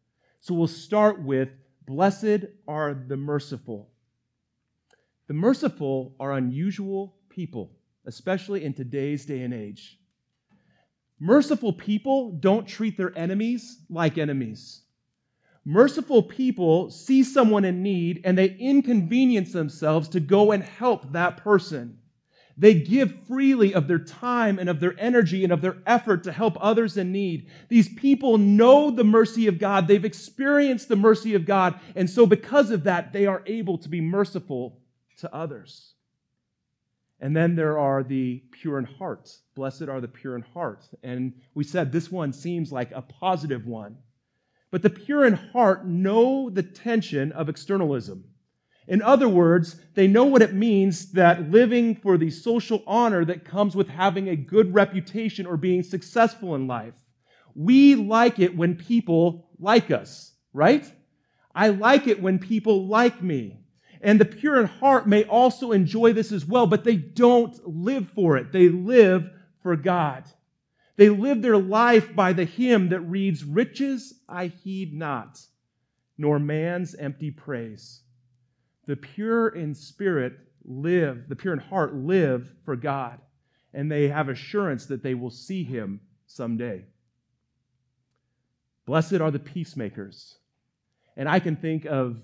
So 0.44 0.52
we'll 0.52 0.68
start 0.68 1.22
with 1.22 1.48
Blessed 1.86 2.44
are 2.68 2.92
the 2.92 3.16
merciful. 3.16 3.88
The 5.26 5.32
merciful 5.32 6.14
are 6.20 6.34
unusual 6.34 7.16
people, 7.30 7.72
especially 8.04 8.62
in 8.62 8.74
today's 8.74 9.24
day 9.24 9.40
and 9.40 9.54
age. 9.54 9.98
Merciful 11.18 11.72
people 11.72 12.32
don't 12.32 12.68
treat 12.68 12.98
their 12.98 13.16
enemies 13.16 13.78
like 13.88 14.18
enemies. 14.18 14.82
Merciful 15.64 16.22
people 16.22 16.90
see 16.90 17.22
someone 17.22 17.64
in 17.64 17.82
need 17.82 18.20
and 18.26 18.36
they 18.36 18.54
inconvenience 18.56 19.52
themselves 19.52 20.10
to 20.10 20.20
go 20.20 20.52
and 20.52 20.62
help 20.62 21.10
that 21.12 21.38
person. 21.38 22.00
They 22.56 22.74
give 22.74 23.26
freely 23.26 23.74
of 23.74 23.88
their 23.88 23.98
time 23.98 24.58
and 24.58 24.68
of 24.68 24.78
their 24.78 24.94
energy 24.98 25.42
and 25.42 25.52
of 25.52 25.60
their 25.60 25.76
effort 25.86 26.22
to 26.24 26.32
help 26.32 26.56
others 26.60 26.96
in 26.96 27.10
need. 27.10 27.50
These 27.68 27.92
people 27.94 28.38
know 28.38 28.90
the 28.90 29.02
mercy 29.02 29.48
of 29.48 29.58
God. 29.58 29.88
They've 29.88 30.04
experienced 30.04 30.88
the 30.88 30.96
mercy 30.96 31.34
of 31.34 31.46
God. 31.46 31.80
And 31.96 32.08
so, 32.08 32.26
because 32.26 32.70
of 32.70 32.84
that, 32.84 33.12
they 33.12 33.26
are 33.26 33.42
able 33.46 33.78
to 33.78 33.88
be 33.88 34.00
merciful 34.00 34.78
to 35.18 35.34
others. 35.34 35.94
And 37.20 37.36
then 37.36 37.56
there 37.56 37.78
are 37.78 38.02
the 38.02 38.42
pure 38.52 38.78
in 38.78 38.84
heart. 38.84 39.34
Blessed 39.54 39.88
are 39.88 40.00
the 40.00 40.08
pure 40.08 40.36
in 40.36 40.42
heart. 40.42 40.84
And 41.02 41.32
we 41.54 41.64
said 41.64 41.90
this 41.90 42.12
one 42.12 42.32
seems 42.32 42.70
like 42.70 42.92
a 42.92 43.02
positive 43.02 43.66
one. 43.66 43.96
But 44.70 44.82
the 44.82 44.90
pure 44.90 45.24
in 45.24 45.34
heart 45.34 45.86
know 45.86 46.50
the 46.50 46.62
tension 46.62 47.32
of 47.32 47.48
externalism. 47.48 48.24
In 48.86 49.00
other 49.00 49.28
words, 49.28 49.80
they 49.94 50.06
know 50.06 50.24
what 50.24 50.42
it 50.42 50.52
means 50.52 51.12
that 51.12 51.50
living 51.50 51.94
for 51.94 52.18
the 52.18 52.30
social 52.30 52.82
honor 52.86 53.24
that 53.24 53.44
comes 53.44 53.74
with 53.74 53.88
having 53.88 54.28
a 54.28 54.36
good 54.36 54.74
reputation 54.74 55.46
or 55.46 55.56
being 55.56 55.82
successful 55.82 56.54
in 56.54 56.66
life. 56.66 56.94
We 57.54 57.94
like 57.94 58.38
it 58.38 58.56
when 58.56 58.76
people 58.76 59.48
like 59.58 59.90
us, 59.90 60.32
right? 60.52 60.90
I 61.54 61.68
like 61.68 62.06
it 62.06 62.20
when 62.20 62.38
people 62.38 62.86
like 62.86 63.22
me. 63.22 63.58
And 64.02 64.20
the 64.20 64.26
pure 64.26 64.60
in 64.60 64.66
heart 64.66 65.08
may 65.08 65.24
also 65.24 65.72
enjoy 65.72 66.12
this 66.12 66.30
as 66.30 66.44
well, 66.44 66.66
but 66.66 66.84
they 66.84 66.96
don't 66.96 67.56
live 67.66 68.10
for 68.14 68.36
it. 68.36 68.52
They 68.52 68.68
live 68.68 69.30
for 69.62 69.76
God. 69.76 70.24
They 70.96 71.08
live 71.08 71.40
their 71.40 71.56
life 71.56 72.14
by 72.14 72.34
the 72.34 72.44
hymn 72.44 72.90
that 72.90 73.00
reads, 73.00 73.44
Riches 73.44 74.20
I 74.28 74.48
heed 74.48 74.92
not, 74.92 75.40
nor 76.18 76.38
man's 76.38 76.94
empty 76.94 77.30
praise. 77.30 78.03
The 78.86 78.96
pure 78.96 79.48
in 79.48 79.74
spirit 79.74 80.34
live, 80.64 81.28
the 81.28 81.36
pure 81.36 81.54
in 81.54 81.60
heart 81.60 81.94
live 81.94 82.50
for 82.64 82.76
God, 82.76 83.20
and 83.72 83.90
they 83.90 84.08
have 84.08 84.28
assurance 84.28 84.86
that 84.86 85.02
they 85.02 85.14
will 85.14 85.30
see 85.30 85.64
him 85.64 86.00
someday. 86.26 86.84
Blessed 88.86 89.14
are 89.14 89.30
the 89.30 89.38
peacemakers. 89.38 90.36
And 91.16 91.28
I 91.28 91.38
can 91.38 91.56
think 91.56 91.86
of 91.86 92.20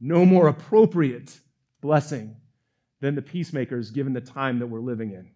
no 0.00 0.24
more 0.24 0.48
appropriate 0.48 1.38
blessing 1.80 2.36
than 3.00 3.14
the 3.14 3.22
peacemakers 3.22 3.90
given 3.90 4.12
the 4.12 4.20
time 4.20 4.58
that 4.58 4.66
we're 4.66 4.80
living 4.80 5.12
in. 5.12 5.30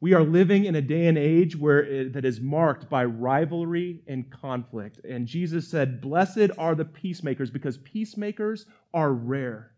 We 0.00 0.14
are 0.14 0.24
living 0.24 0.64
in 0.64 0.74
a 0.74 0.82
day 0.82 1.06
and 1.06 1.16
age 1.16 1.56
where 1.56 1.84
it, 1.84 2.12
that 2.14 2.24
is 2.24 2.40
marked 2.40 2.90
by 2.90 3.04
rivalry 3.04 4.02
and 4.08 4.28
conflict. 4.30 4.98
And 5.04 5.28
Jesus 5.28 5.68
said, 5.68 6.00
Blessed 6.00 6.50
are 6.58 6.74
the 6.74 6.84
peacemakers 6.84 7.50
because 7.50 7.76
peacemakers 7.78 8.66
are 8.92 9.12
rare. 9.12 9.70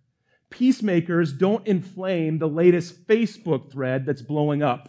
Peacemakers 0.55 1.33
don't 1.33 1.67
inflame 1.67 2.39
the 2.39 2.49
latest 2.49 3.09
Facebook 3.09 3.73
thread 3.73 4.07
that's 4.07 4.23
blowing 4.23 4.63
up. 4.63 4.89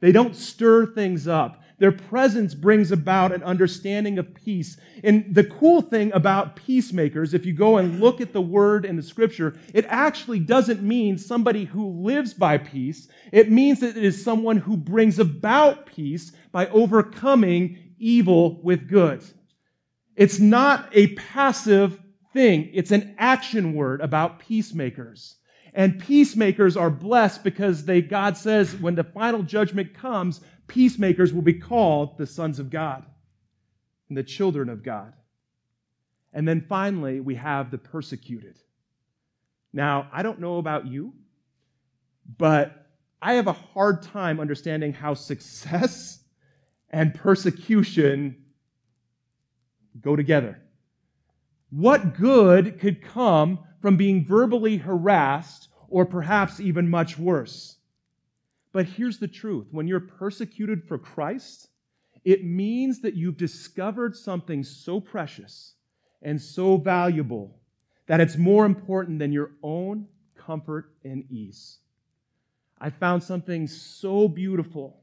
They 0.00 0.10
don't 0.10 0.34
stir 0.34 0.86
things 0.86 1.28
up. 1.28 1.60
Their 1.78 1.92
presence 1.92 2.54
brings 2.54 2.90
about 2.90 3.32
an 3.32 3.42
understanding 3.42 4.18
of 4.18 4.34
peace. 4.34 4.78
And 5.02 5.34
the 5.34 5.44
cool 5.44 5.82
thing 5.82 6.10
about 6.14 6.56
peacemakers, 6.56 7.34
if 7.34 7.44
you 7.44 7.52
go 7.52 7.76
and 7.76 8.00
look 8.00 8.22
at 8.22 8.32
the 8.32 8.40
word 8.40 8.86
in 8.86 8.96
the 8.96 9.02
scripture, 9.02 9.54
it 9.74 9.84
actually 9.90 10.38
doesn't 10.38 10.82
mean 10.82 11.18
somebody 11.18 11.66
who 11.66 12.02
lives 12.02 12.32
by 12.32 12.56
peace. 12.56 13.08
It 13.32 13.50
means 13.50 13.80
that 13.80 13.98
it 13.98 14.04
is 14.04 14.24
someone 14.24 14.56
who 14.56 14.78
brings 14.78 15.18
about 15.18 15.84
peace 15.84 16.32
by 16.52 16.68
overcoming 16.68 17.92
evil 17.98 18.62
with 18.62 18.88
good. 18.88 19.22
It's 20.16 20.38
not 20.38 20.88
a 20.92 21.08
passive 21.16 22.00
thing. 22.34 22.68
It's 22.74 22.90
an 22.90 23.14
action 23.18 23.72
word 23.72 24.02
about 24.02 24.40
peacemakers. 24.40 25.36
And 25.72 25.98
peacemakers 25.98 26.76
are 26.76 26.90
blessed 26.90 27.42
because 27.42 27.84
they, 27.84 28.02
God 28.02 28.36
says, 28.36 28.76
when 28.76 28.94
the 28.94 29.04
final 29.04 29.42
judgment 29.42 29.94
comes, 29.94 30.40
peacemakers 30.68 31.32
will 31.32 31.42
be 31.42 31.54
called 31.54 32.18
the 32.18 32.26
sons 32.26 32.58
of 32.58 32.70
God 32.70 33.04
and 34.08 34.18
the 34.18 34.22
children 34.22 34.68
of 34.68 34.82
God. 34.82 35.14
And 36.32 36.46
then 36.46 36.66
finally, 36.68 37.20
we 37.20 37.36
have 37.36 37.70
the 37.70 37.78
persecuted. 37.78 38.58
Now, 39.72 40.08
I 40.12 40.22
don't 40.22 40.40
know 40.40 40.58
about 40.58 40.86
you, 40.86 41.14
but 42.38 42.86
I 43.22 43.34
have 43.34 43.46
a 43.46 43.52
hard 43.52 44.02
time 44.02 44.38
understanding 44.38 44.92
how 44.92 45.14
success 45.14 46.20
and 46.90 47.14
persecution 47.14 48.44
go 50.00 50.14
together. 50.14 50.60
What 51.76 52.14
good 52.14 52.78
could 52.78 53.02
come 53.02 53.58
from 53.80 53.96
being 53.96 54.24
verbally 54.24 54.76
harassed 54.76 55.70
or 55.88 56.06
perhaps 56.06 56.60
even 56.60 56.88
much 56.88 57.18
worse? 57.18 57.78
But 58.70 58.86
here's 58.86 59.18
the 59.18 59.26
truth 59.26 59.66
when 59.72 59.88
you're 59.88 59.98
persecuted 59.98 60.84
for 60.84 60.98
Christ, 60.98 61.66
it 62.24 62.44
means 62.44 63.00
that 63.00 63.14
you've 63.14 63.36
discovered 63.36 64.14
something 64.14 64.62
so 64.62 65.00
precious 65.00 65.74
and 66.22 66.40
so 66.40 66.76
valuable 66.76 67.58
that 68.06 68.20
it's 68.20 68.36
more 68.36 68.66
important 68.66 69.18
than 69.18 69.32
your 69.32 69.50
own 69.60 70.06
comfort 70.36 70.92
and 71.02 71.24
ease. 71.28 71.80
I 72.78 72.90
found 72.90 73.20
something 73.24 73.66
so 73.66 74.28
beautiful 74.28 75.02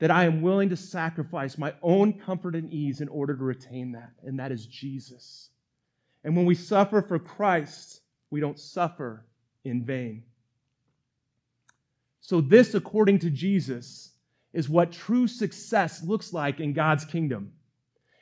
that 0.00 0.10
I 0.10 0.24
am 0.24 0.42
willing 0.42 0.68
to 0.68 0.76
sacrifice 0.76 1.56
my 1.56 1.72
own 1.80 2.12
comfort 2.12 2.54
and 2.54 2.70
ease 2.70 3.00
in 3.00 3.08
order 3.08 3.34
to 3.34 3.42
retain 3.42 3.92
that, 3.92 4.10
and 4.22 4.38
that 4.38 4.52
is 4.52 4.66
Jesus. 4.66 5.49
And 6.24 6.36
when 6.36 6.46
we 6.46 6.54
suffer 6.54 7.02
for 7.02 7.18
Christ, 7.18 8.00
we 8.30 8.40
don't 8.40 8.58
suffer 8.58 9.24
in 9.64 9.84
vain. 9.84 10.24
So, 12.20 12.40
this, 12.40 12.74
according 12.74 13.20
to 13.20 13.30
Jesus, 13.30 14.12
is 14.52 14.68
what 14.68 14.92
true 14.92 15.26
success 15.26 16.02
looks 16.02 16.32
like 16.32 16.60
in 16.60 16.72
God's 16.72 17.04
kingdom. 17.04 17.52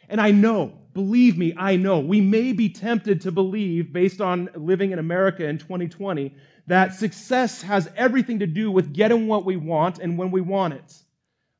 And 0.08 0.20
I 0.20 0.30
know, 0.30 0.78
believe 0.94 1.36
me, 1.36 1.54
I 1.56 1.76
know, 1.76 2.00
we 2.00 2.20
may 2.20 2.52
be 2.52 2.68
tempted 2.70 3.20
to 3.22 3.32
believe, 3.32 3.92
based 3.92 4.20
on 4.20 4.48
living 4.54 4.92
in 4.92 4.98
America 4.98 5.44
in 5.44 5.58
2020, 5.58 6.34
that 6.66 6.94
success 6.94 7.62
has 7.62 7.90
everything 7.96 8.38
to 8.38 8.46
do 8.46 8.70
with 8.70 8.94
getting 8.94 9.26
what 9.26 9.44
we 9.44 9.56
want 9.56 9.98
and 9.98 10.16
when 10.16 10.30
we 10.30 10.40
want 10.40 10.74
it, 10.74 10.94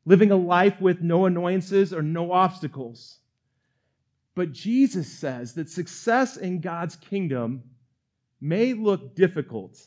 living 0.07 0.31
a 0.31 0.37
life 0.37 0.81
with 0.81 1.03
no 1.03 1.27
annoyances 1.27 1.93
or 1.93 2.03
no 2.03 2.33
obstacles. 2.33 3.19
But 4.39 4.53
Jesus 4.53 5.09
says 5.09 5.55
that 5.55 5.69
success 5.69 6.37
in 6.37 6.61
God's 6.61 6.95
kingdom 6.95 7.65
may 8.41 8.73
look 8.73 9.17
difficult, 9.17 9.85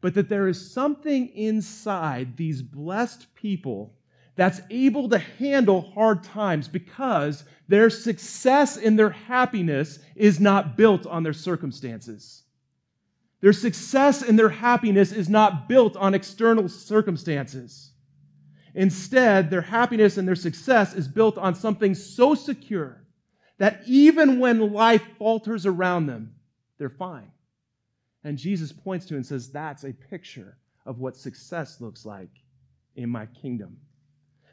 but 0.00 0.14
that 0.14 0.30
there 0.30 0.48
is 0.48 0.72
something 0.72 1.28
inside 1.28 2.38
these 2.38 2.62
blessed 2.62 3.34
people 3.34 3.92
that's 4.36 4.62
able 4.70 5.10
to 5.10 5.18
handle 5.18 5.82
hard 5.82 6.24
times 6.24 6.66
because 6.66 7.44
their 7.68 7.90
success 7.90 8.78
and 8.78 8.98
their 8.98 9.10
happiness 9.10 9.98
is 10.16 10.40
not 10.40 10.78
built 10.78 11.06
on 11.06 11.22
their 11.22 11.34
circumstances. 11.34 12.44
Their 13.42 13.52
success 13.52 14.22
and 14.22 14.38
their 14.38 14.48
happiness 14.48 15.12
is 15.12 15.28
not 15.28 15.68
built 15.68 15.94
on 15.98 16.14
external 16.14 16.70
circumstances. 16.70 17.90
Instead, 18.74 19.50
their 19.50 19.60
happiness 19.60 20.16
and 20.16 20.26
their 20.26 20.34
success 20.34 20.94
is 20.94 21.06
built 21.06 21.36
on 21.36 21.54
something 21.54 21.94
so 21.94 22.34
secure 22.34 23.03
that 23.58 23.82
even 23.86 24.38
when 24.38 24.72
life 24.72 25.02
falters 25.18 25.66
around 25.66 26.06
them, 26.06 26.34
they're 26.78 26.88
fine. 26.88 27.30
And 28.24 28.38
Jesus 28.38 28.72
points 28.72 29.06
to 29.06 29.16
and 29.16 29.24
says, 29.24 29.50
That's 29.50 29.84
a 29.84 29.92
picture 29.92 30.56
of 30.86 30.98
what 30.98 31.16
success 31.16 31.80
looks 31.80 32.04
like 32.04 32.30
in 32.96 33.08
my 33.08 33.26
kingdom. 33.26 33.76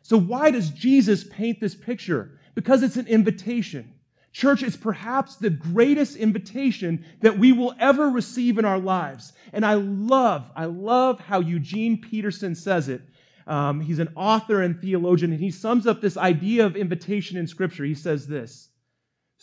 So, 0.03 0.17
why 0.17 0.51
does 0.51 0.69
Jesus 0.69 1.23
paint 1.23 1.59
this 1.59 1.75
picture? 1.75 2.39
Because 2.55 2.83
it's 2.83 2.97
an 2.97 3.07
invitation. 3.07 3.93
Church, 4.33 4.63
is 4.63 4.77
perhaps 4.77 5.35
the 5.35 5.49
greatest 5.49 6.15
invitation 6.15 7.05
that 7.19 7.37
we 7.37 7.51
will 7.51 7.75
ever 7.79 8.09
receive 8.09 8.57
in 8.57 8.63
our 8.63 8.79
lives. 8.79 9.33
And 9.51 9.65
I 9.65 9.73
love, 9.73 10.49
I 10.55 10.65
love 10.65 11.19
how 11.19 11.41
Eugene 11.41 11.99
Peterson 11.99 12.55
says 12.55 12.87
it. 12.87 13.01
Um, 13.45 13.81
he's 13.81 13.99
an 13.99 14.07
author 14.15 14.61
and 14.61 14.79
theologian, 14.79 15.31
and 15.31 15.41
he 15.41 15.51
sums 15.51 15.85
up 15.85 15.99
this 15.99 16.15
idea 16.15 16.65
of 16.65 16.77
invitation 16.77 17.35
in 17.37 17.45
Scripture. 17.45 17.83
He 17.83 17.95
says 17.95 18.25
this 18.25 18.69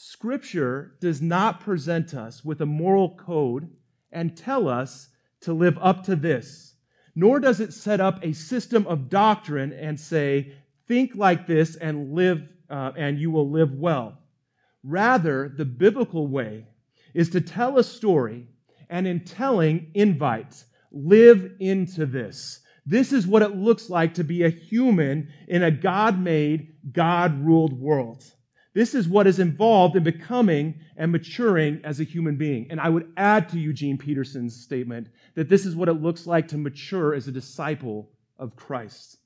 Scripture 0.00 0.96
does 1.00 1.20
not 1.20 1.61
present 1.61 2.14
us 2.14 2.44
with 2.44 2.61
a 2.61 2.66
moral 2.66 3.16
code 3.16 3.68
and 4.12 4.37
tell 4.37 4.68
us 4.68 5.08
to 5.40 5.52
live 5.52 5.76
up 5.80 6.04
to 6.04 6.14
this 6.16 6.68
nor 7.18 7.40
does 7.40 7.58
it 7.58 7.72
set 7.72 8.00
up 8.00 8.22
a 8.22 8.32
system 8.32 8.87
of 8.87 9.11
doctrine 9.11 9.72
and 9.72 9.98
say, 9.98 10.52
think 10.87 11.16
like 11.16 11.48
this 11.48 11.74
and 11.74 12.12
live, 12.12 12.48
uh, 12.70 12.92
and 12.96 13.18
you 13.18 13.28
will 13.28 13.50
live 13.50 13.72
well. 13.72 14.16
Rather, 14.84 15.48
the 15.48 15.64
biblical 15.64 16.28
way 16.28 16.64
is 17.14 17.28
to 17.28 17.40
tell 17.40 17.76
a 17.76 17.82
story 17.82 18.46
and 18.88 19.04
in 19.04 19.24
telling, 19.24 19.90
invite, 19.94 20.62
live 20.92 21.50
into 21.58 22.06
this. 22.06 22.61
This 22.87 23.12
is 23.12 23.26
what 23.26 23.42
it 23.42 23.56
looks 23.56 23.90
like 23.90 24.14
to 24.14 24.22
be 24.22 24.44
a 24.44 24.48
human 24.48 25.28
in 25.48 25.64
a 25.64 25.72
God 25.72 26.20
made, 26.20 26.72
God 26.92 27.44
ruled 27.44 27.72
world. 27.72 28.24
This 28.74 28.94
is 28.94 29.09
what 29.09 29.26
is 29.26 29.38
involved 29.38 29.96
in 29.96 30.04
becoming 30.04 30.81
and 30.96 31.11
maturing 31.11 31.81
as 31.85 32.00
a 32.00 32.04
human 32.04 32.37
being. 32.37 32.66
And 32.70 32.81
I 32.81 32.88
would 32.88 33.11
add 33.16 33.48
to 33.50 33.59
Eugene 33.59 33.98
Peterson's 33.98 34.54
statement 34.54 35.09
that 35.35 35.48
this 35.48 35.64
is 35.64 35.74
what 35.74 35.88
it 35.88 35.94
looks 35.94 36.26
like 36.26 36.48
to 36.48 36.59
mature 36.59 37.14
as 37.14 37.28
a 37.28 37.33
disciple 37.33 38.11
of 38.38 38.57
Christ. 38.57 39.18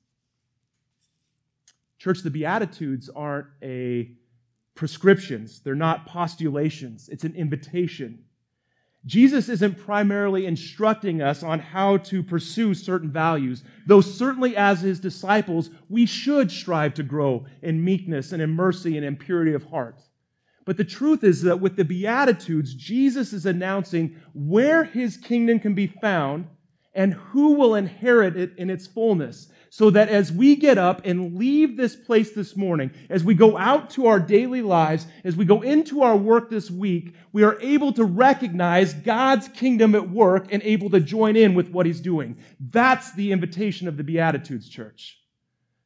Church, 1.97 2.21
the 2.21 2.31
Beatitudes 2.31 3.09
aren't 3.09 3.47
a 3.61 4.11
prescriptions, 4.75 5.59
they're 5.61 5.75
not 5.75 6.07
postulations, 6.07 7.07
it's 7.09 7.23
an 7.23 7.35
invitation. 7.35 8.23
Jesus 9.05 9.49
isn't 9.49 9.79
primarily 9.79 10.45
instructing 10.45 11.21
us 11.21 11.43
on 11.43 11.59
how 11.59 11.97
to 11.97 12.23
pursue 12.23 12.73
certain 12.73 13.11
values, 13.11 13.63
though 13.85 13.99
certainly 13.99 14.55
as 14.55 14.81
his 14.81 14.99
disciples, 14.99 15.69
we 15.89 16.05
should 16.05 16.49
strive 16.49 16.93
to 16.93 17.03
grow 17.03 17.45
in 17.61 17.83
meekness 17.83 18.31
and 18.31 18.41
in 18.41 18.51
mercy 18.51 18.95
and 18.95 19.05
in 19.05 19.17
purity 19.17 19.53
of 19.53 19.65
heart. 19.65 19.99
But 20.65 20.77
the 20.77 20.85
truth 20.85 21.25
is 21.25 21.41
that 21.41 21.59
with 21.59 21.75
the 21.75 21.83
Beatitudes, 21.83 22.73
Jesus 22.73 23.33
is 23.33 23.45
announcing 23.45 24.15
where 24.33 24.85
his 24.85 25.17
kingdom 25.17 25.59
can 25.59 25.73
be 25.73 25.87
found 25.87 26.47
and 26.93 27.13
who 27.13 27.53
will 27.53 27.75
inherit 27.75 28.37
it 28.37 28.53
in 28.57 28.69
its 28.69 28.87
fullness 28.87 29.49
so 29.75 29.89
that 29.89 30.07
as 30.07 30.31
we 30.31 30.55
get 30.55 30.77
up 30.77 31.01
and 31.03 31.35
leave 31.35 31.75
this 31.75 31.95
place 31.95 32.29
this 32.33 32.55
morning, 32.55 32.91
as 33.09 33.23
we 33.23 33.33
go 33.33 33.57
out 33.57 33.89
to 33.89 34.05
our 34.05 34.19
daily 34.19 34.61
lives, 34.61 35.07
as 35.23 35.35
we 35.35 35.45
go 35.45 35.63
into 35.63 36.03
our 36.03 36.15
work 36.15 36.47
this 36.47 36.69
week, 36.69 37.15
we 37.31 37.41
are 37.41 37.59
able 37.59 37.91
to 37.91 38.03
recognize 38.03 38.93
God's 38.93 39.47
kingdom 39.47 39.95
at 39.95 40.07
work 40.07 40.53
and 40.53 40.61
able 40.61 40.91
to 40.91 40.99
join 40.99 41.35
in 41.35 41.55
with 41.55 41.71
what 41.71 41.87
He's 41.87 42.01
doing. 42.01 42.37
That's 42.59 43.13
the 43.13 43.31
invitation 43.31 43.87
of 43.87 43.97
the 43.97 44.03
Beatitudes, 44.03 44.69
church. 44.69 45.19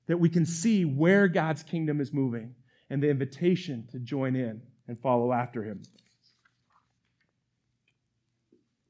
That 0.07 0.19
we 0.19 0.27
can 0.27 0.45
see 0.45 0.83
where 0.83 1.29
God's 1.29 1.63
kingdom 1.63 2.01
is 2.01 2.11
moving 2.11 2.55
and 2.89 3.01
the 3.01 3.09
invitation 3.09 3.87
to 3.93 3.99
join 3.99 4.35
in 4.35 4.61
and 4.89 4.99
follow 4.99 5.31
after 5.31 5.63
Him. 5.63 5.81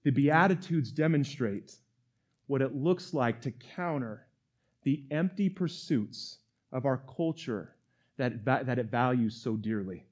The 0.06 0.10
Beatitudes 0.10 0.92
demonstrate 0.92 1.72
what 2.48 2.64
it 2.64 2.74
looks 2.74 3.14
like 3.14 3.42
to 3.42 3.52
counter 3.52 4.27
the 4.88 5.04
empty 5.12 5.50
pursuits 5.50 6.38
of 6.72 6.86
our 6.86 7.02
culture 7.18 7.76
that, 8.16 8.46
that 8.46 8.80
it 8.80 8.86
values 8.86 9.36
so 9.36 9.58
dearly. 9.58 10.06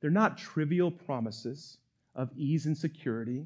They're 0.00 0.10
not 0.10 0.38
trivial 0.38 0.90
promises 0.90 1.76
of 2.14 2.30
ease 2.34 2.64
and 2.64 2.74
security. 2.74 3.44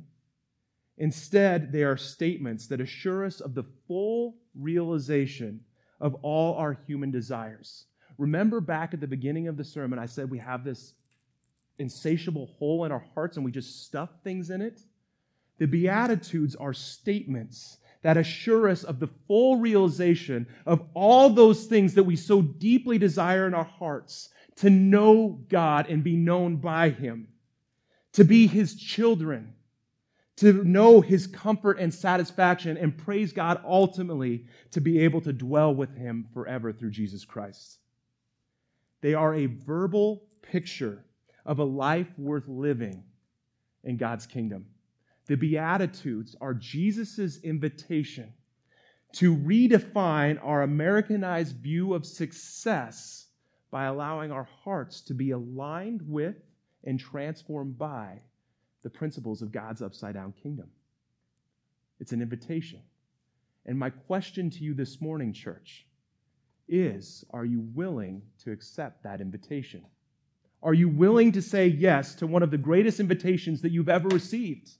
Instead, 0.98 1.72
they 1.72 1.82
are 1.82 1.96
statements 1.96 2.68
that 2.68 2.80
assure 2.80 3.26
us 3.26 3.40
of 3.40 3.56
the 3.56 3.64
full 3.88 4.36
realization 4.54 5.58
of 6.00 6.14
all 6.22 6.54
our 6.54 6.78
human 6.86 7.10
desires. 7.10 7.86
Remember 8.16 8.60
back 8.60 8.94
at 8.94 9.00
the 9.00 9.08
beginning 9.08 9.48
of 9.48 9.56
the 9.56 9.64
sermon, 9.64 9.98
I 9.98 10.06
said 10.06 10.30
we 10.30 10.38
have 10.38 10.62
this 10.62 10.94
insatiable 11.80 12.46
hole 12.60 12.84
in 12.84 12.92
our 12.92 13.04
hearts 13.12 13.38
and 13.38 13.44
we 13.44 13.50
just 13.50 13.84
stuff 13.84 14.10
things 14.22 14.50
in 14.50 14.62
it? 14.62 14.82
The 15.58 15.66
Beatitudes 15.66 16.54
are 16.54 16.72
statements 16.72 17.78
that 18.06 18.16
assure 18.16 18.68
us 18.68 18.84
of 18.84 19.00
the 19.00 19.08
full 19.26 19.56
realization 19.56 20.46
of 20.64 20.80
all 20.94 21.28
those 21.28 21.66
things 21.66 21.92
that 21.94 22.04
we 22.04 22.14
so 22.14 22.40
deeply 22.40 22.98
desire 22.98 23.48
in 23.48 23.52
our 23.52 23.64
hearts 23.64 24.28
to 24.54 24.70
know 24.70 25.40
God 25.48 25.88
and 25.88 26.04
be 26.04 26.14
known 26.14 26.54
by 26.54 26.90
Him, 26.90 27.26
to 28.12 28.22
be 28.22 28.46
His 28.46 28.76
children, 28.76 29.54
to 30.36 30.62
know 30.62 31.00
His 31.00 31.26
comfort 31.26 31.80
and 31.80 31.92
satisfaction, 31.92 32.76
and 32.76 32.96
praise 32.96 33.32
God 33.32 33.60
ultimately 33.64 34.46
to 34.70 34.80
be 34.80 35.00
able 35.00 35.22
to 35.22 35.32
dwell 35.32 35.74
with 35.74 35.92
Him 35.96 36.28
forever 36.32 36.72
through 36.72 36.92
Jesus 36.92 37.24
Christ. 37.24 37.80
They 39.00 39.14
are 39.14 39.34
a 39.34 39.46
verbal 39.46 40.22
picture 40.42 41.04
of 41.44 41.58
a 41.58 41.64
life 41.64 42.16
worth 42.16 42.46
living 42.46 43.02
in 43.82 43.96
God's 43.96 44.26
kingdom. 44.26 44.66
The 45.26 45.36
Beatitudes 45.36 46.36
are 46.40 46.54
Jesus' 46.54 47.38
invitation 47.42 48.32
to 49.12 49.36
redefine 49.36 50.38
our 50.42 50.62
Americanized 50.62 51.56
view 51.56 51.94
of 51.94 52.06
success 52.06 53.26
by 53.70 53.84
allowing 53.86 54.30
our 54.30 54.48
hearts 54.62 55.00
to 55.02 55.14
be 55.14 55.30
aligned 55.32 56.02
with 56.02 56.36
and 56.84 57.00
transformed 57.00 57.76
by 57.76 58.20
the 58.82 58.90
principles 58.90 59.42
of 59.42 59.50
God's 59.50 59.82
upside 59.82 60.14
down 60.14 60.32
kingdom. 60.32 60.68
It's 61.98 62.12
an 62.12 62.22
invitation. 62.22 62.80
And 63.64 63.78
my 63.78 63.90
question 63.90 64.48
to 64.50 64.62
you 64.62 64.74
this 64.74 65.00
morning, 65.00 65.32
church, 65.32 65.86
is 66.68 67.24
are 67.30 67.44
you 67.44 67.60
willing 67.74 68.22
to 68.44 68.52
accept 68.52 69.02
that 69.02 69.20
invitation? 69.20 69.84
Are 70.62 70.74
you 70.74 70.88
willing 70.88 71.32
to 71.32 71.42
say 71.42 71.66
yes 71.66 72.14
to 72.16 72.26
one 72.26 72.42
of 72.42 72.50
the 72.50 72.58
greatest 72.58 73.00
invitations 73.00 73.60
that 73.62 73.72
you've 73.72 73.88
ever 73.88 74.08
received? 74.08 74.70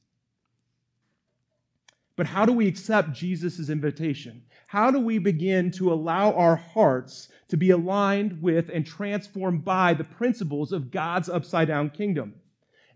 But 2.16 2.26
how 2.26 2.46
do 2.46 2.52
we 2.52 2.66
accept 2.66 3.12
Jesus' 3.12 3.68
invitation? 3.68 4.42
How 4.66 4.90
do 4.90 4.98
we 4.98 5.18
begin 5.18 5.70
to 5.72 5.92
allow 5.92 6.32
our 6.32 6.56
hearts 6.56 7.28
to 7.48 7.56
be 7.56 7.70
aligned 7.70 8.42
with 8.42 8.70
and 8.72 8.84
transformed 8.84 9.64
by 9.64 9.94
the 9.94 10.04
principles 10.04 10.72
of 10.72 10.90
God's 10.90 11.28
upside 11.28 11.68
down 11.68 11.90
kingdom? 11.90 12.34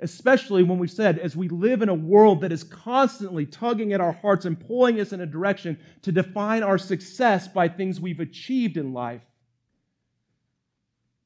especially 0.01 0.63
when 0.63 0.79
we 0.79 0.89
said, 0.89 1.19
as 1.19 1.37
we 1.37 1.49
live 1.49 1.83
in 1.83 1.89
a 1.89 1.95
world 1.95 2.41
that 2.41 2.53
is 2.53 2.65
constantly 2.65 3.47
tugging 3.47 3.93
at 3.93 4.01
our 4.01 4.13
hearts 4.13 4.45
and 4.45 4.59
pulling 4.59 4.99
us 4.99 5.13
in 5.13 5.21
a 5.21 5.27
direction 5.27 5.79
to 6.03 6.13
define 6.13 6.63
our 6.63 6.79
success 6.79 7.47
by 7.49 7.69
things 7.69 8.01
we've 8.01 8.21
achieved 8.21 8.77
in 8.77 8.93
life. 8.93 9.23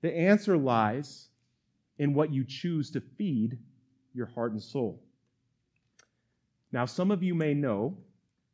The 0.02 0.14
answer 0.14 0.56
lies 0.56 1.28
in 1.98 2.14
what 2.14 2.32
you 2.32 2.44
choose 2.44 2.90
to 2.90 3.00
feed 3.00 3.58
your 4.12 4.26
heart 4.26 4.52
and 4.52 4.62
soul. 4.62 5.02
Now, 6.74 6.86
some 6.86 7.12
of 7.12 7.22
you 7.22 7.36
may 7.36 7.54
know 7.54 7.96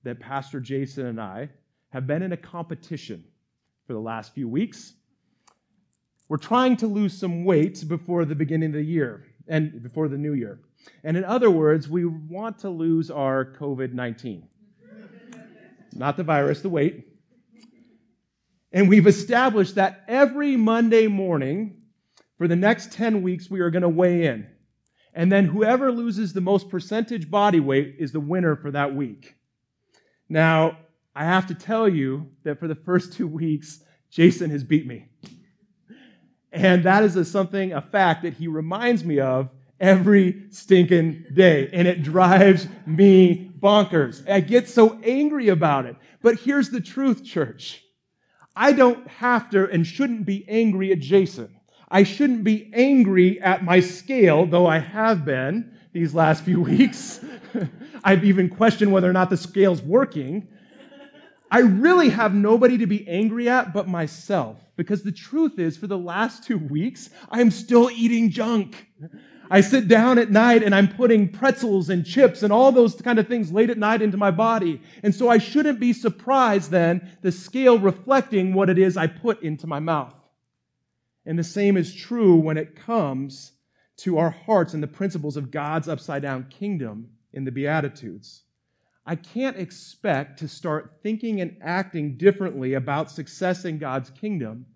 that 0.02 0.20
Pastor 0.20 0.60
Jason 0.60 1.06
and 1.06 1.18
I 1.18 1.48
have 1.88 2.06
been 2.06 2.22
in 2.22 2.32
a 2.32 2.36
competition 2.36 3.24
for 3.86 3.94
the 3.94 3.98
last 3.98 4.34
few 4.34 4.46
weeks. 4.46 4.92
We're 6.28 6.36
trying 6.36 6.76
to 6.76 6.86
lose 6.86 7.16
some 7.18 7.46
weight 7.46 7.82
before 7.88 8.26
the 8.26 8.34
beginning 8.34 8.68
of 8.68 8.74
the 8.74 8.82
year 8.82 9.24
and 9.48 9.82
before 9.82 10.08
the 10.08 10.18
new 10.18 10.34
year. 10.34 10.60
And 11.02 11.16
in 11.16 11.24
other 11.24 11.50
words, 11.50 11.88
we 11.88 12.04
want 12.04 12.58
to 12.58 12.68
lose 12.68 13.10
our 13.10 13.54
COVID 13.58 13.94
19. 13.94 14.46
Not 15.94 16.18
the 16.18 16.22
virus, 16.22 16.60
the 16.60 16.68
weight. 16.68 17.06
And 18.70 18.90
we've 18.90 19.06
established 19.06 19.76
that 19.76 20.04
every 20.06 20.58
Monday 20.58 21.06
morning 21.06 21.84
for 22.36 22.46
the 22.46 22.54
next 22.54 22.92
10 22.92 23.22
weeks, 23.22 23.50
we 23.50 23.60
are 23.60 23.70
going 23.70 23.80
to 23.80 23.88
weigh 23.88 24.26
in. 24.26 24.46
And 25.14 25.30
then 25.30 25.46
whoever 25.46 25.90
loses 25.90 26.32
the 26.32 26.40
most 26.40 26.68
percentage 26.68 27.30
body 27.30 27.60
weight 27.60 27.96
is 27.98 28.12
the 28.12 28.20
winner 28.20 28.56
for 28.56 28.70
that 28.70 28.94
week. 28.94 29.34
Now, 30.28 30.78
I 31.14 31.24
have 31.24 31.46
to 31.48 31.54
tell 31.54 31.88
you 31.88 32.30
that 32.44 32.60
for 32.60 32.68
the 32.68 32.74
first 32.74 33.12
two 33.12 33.26
weeks, 33.26 33.82
Jason 34.10 34.50
has 34.50 34.62
beat 34.62 34.86
me. 34.86 35.06
And 36.52 36.84
that 36.84 37.02
is 37.04 37.16
a 37.16 37.24
something, 37.24 37.72
a 37.72 37.80
fact 37.80 38.22
that 38.22 38.34
he 38.34 38.48
reminds 38.48 39.04
me 39.04 39.20
of 39.20 39.50
every 39.78 40.44
stinking 40.50 41.24
day. 41.32 41.70
And 41.72 41.88
it 41.88 42.02
drives 42.02 42.68
me 42.86 43.52
bonkers. 43.58 44.28
I 44.28 44.40
get 44.40 44.68
so 44.68 44.98
angry 45.02 45.48
about 45.48 45.86
it. 45.86 45.96
But 46.22 46.38
here's 46.40 46.70
the 46.70 46.80
truth, 46.80 47.24
church. 47.24 47.84
I 48.54 48.72
don't 48.72 49.06
have 49.08 49.50
to 49.50 49.70
and 49.70 49.86
shouldn't 49.86 50.26
be 50.26 50.46
angry 50.48 50.92
at 50.92 50.98
Jason. 50.98 51.59
I 51.90 52.04
shouldn't 52.04 52.44
be 52.44 52.70
angry 52.72 53.40
at 53.40 53.64
my 53.64 53.80
scale, 53.80 54.46
though 54.46 54.66
I 54.66 54.78
have 54.78 55.24
been 55.24 55.76
these 55.92 56.14
last 56.14 56.44
few 56.44 56.60
weeks. 56.72 57.20
I've 58.04 58.24
even 58.24 58.48
questioned 58.48 58.92
whether 58.92 59.10
or 59.10 59.12
not 59.12 59.30
the 59.30 59.36
scale's 59.36 59.82
working. 59.82 60.48
I 61.50 61.60
really 61.60 62.10
have 62.10 62.32
nobody 62.32 62.78
to 62.78 62.86
be 62.86 63.06
angry 63.08 63.48
at 63.48 63.72
but 63.72 63.88
myself. 63.88 64.58
Because 64.76 65.02
the 65.02 65.12
truth 65.12 65.58
is, 65.58 65.76
for 65.76 65.88
the 65.88 65.98
last 65.98 66.44
two 66.44 66.58
weeks, 66.58 67.10
I'm 67.30 67.50
still 67.50 67.90
eating 67.90 68.30
junk. 68.30 68.86
I 69.50 69.60
sit 69.60 69.88
down 69.88 70.18
at 70.18 70.30
night 70.30 70.62
and 70.62 70.72
I'm 70.72 70.86
putting 70.86 71.28
pretzels 71.28 71.90
and 71.90 72.06
chips 72.06 72.44
and 72.44 72.52
all 72.52 72.70
those 72.70 72.94
kind 72.94 73.18
of 73.18 73.26
things 73.26 73.50
late 73.50 73.68
at 73.68 73.78
night 73.78 74.00
into 74.00 74.16
my 74.16 74.30
body. 74.30 74.80
And 75.02 75.12
so 75.12 75.28
I 75.28 75.38
shouldn't 75.38 75.80
be 75.80 75.92
surprised 75.92 76.70
then, 76.70 77.10
the 77.20 77.32
scale 77.32 77.80
reflecting 77.80 78.54
what 78.54 78.70
it 78.70 78.78
is 78.78 78.96
I 78.96 79.08
put 79.08 79.42
into 79.42 79.66
my 79.66 79.80
mouth. 79.80 80.14
And 81.26 81.38
the 81.38 81.44
same 81.44 81.76
is 81.76 81.94
true 81.94 82.36
when 82.36 82.56
it 82.56 82.76
comes 82.76 83.52
to 83.98 84.18
our 84.18 84.30
hearts 84.30 84.74
and 84.74 84.82
the 84.82 84.88
principles 84.88 85.36
of 85.36 85.50
God's 85.50 85.88
upside 85.88 86.22
down 86.22 86.46
kingdom 86.48 87.10
in 87.32 87.44
the 87.44 87.52
Beatitudes. 87.52 88.44
I 89.04 89.16
can't 89.16 89.56
expect 89.56 90.38
to 90.38 90.48
start 90.48 91.00
thinking 91.02 91.40
and 91.40 91.56
acting 91.60 92.16
differently 92.16 92.74
about 92.74 93.10
success 93.10 93.64
in 93.64 93.78
God's 93.78 94.10
kingdom 94.10 94.66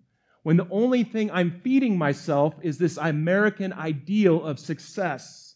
when 0.43 0.57
the 0.57 0.67
only 0.69 1.03
thing 1.03 1.31
I'm 1.31 1.59
feeding 1.63 1.97
myself 1.97 2.53
is 2.61 2.77
this 2.77 2.97
American 2.97 3.73
ideal 3.73 4.43
of 4.43 4.59
success. 4.59 5.55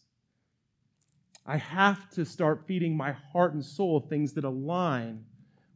I 1.46 1.58
have 1.58 2.10
to 2.10 2.24
start 2.24 2.66
feeding 2.66 2.96
my 2.96 3.12
heart 3.12 3.54
and 3.54 3.64
soul 3.64 4.00
things 4.00 4.32
that 4.32 4.44
align 4.44 5.24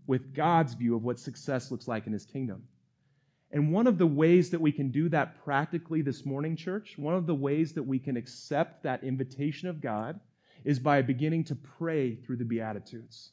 with 0.08 0.34
God's 0.34 0.74
view 0.74 0.96
of 0.96 1.04
what 1.04 1.20
success 1.20 1.70
looks 1.70 1.86
like 1.86 2.08
in 2.08 2.12
His 2.12 2.26
kingdom. 2.26 2.64
And 3.54 3.72
one 3.72 3.86
of 3.86 3.98
the 3.98 4.06
ways 4.06 4.50
that 4.50 4.60
we 4.60 4.72
can 4.72 4.90
do 4.90 5.08
that 5.10 5.40
practically 5.44 6.02
this 6.02 6.26
morning, 6.26 6.56
church, 6.56 6.98
one 6.98 7.14
of 7.14 7.24
the 7.24 7.36
ways 7.36 7.72
that 7.74 7.84
we 7.84 8.00
can 8.00 8.16
accept 8.16 8.82
that 8.82 9.04
invitation 9.04 9.68
of 9.68 9.80
God 9.80 10.18
is 10.64 10.80
by 10.80 11.02
beginning 11.02 11.44
to 11.44 11.54
pray 11.54 12.16
through 12.16 12.38
the 12.38 12.44
Beatitudes. 12.44 13.30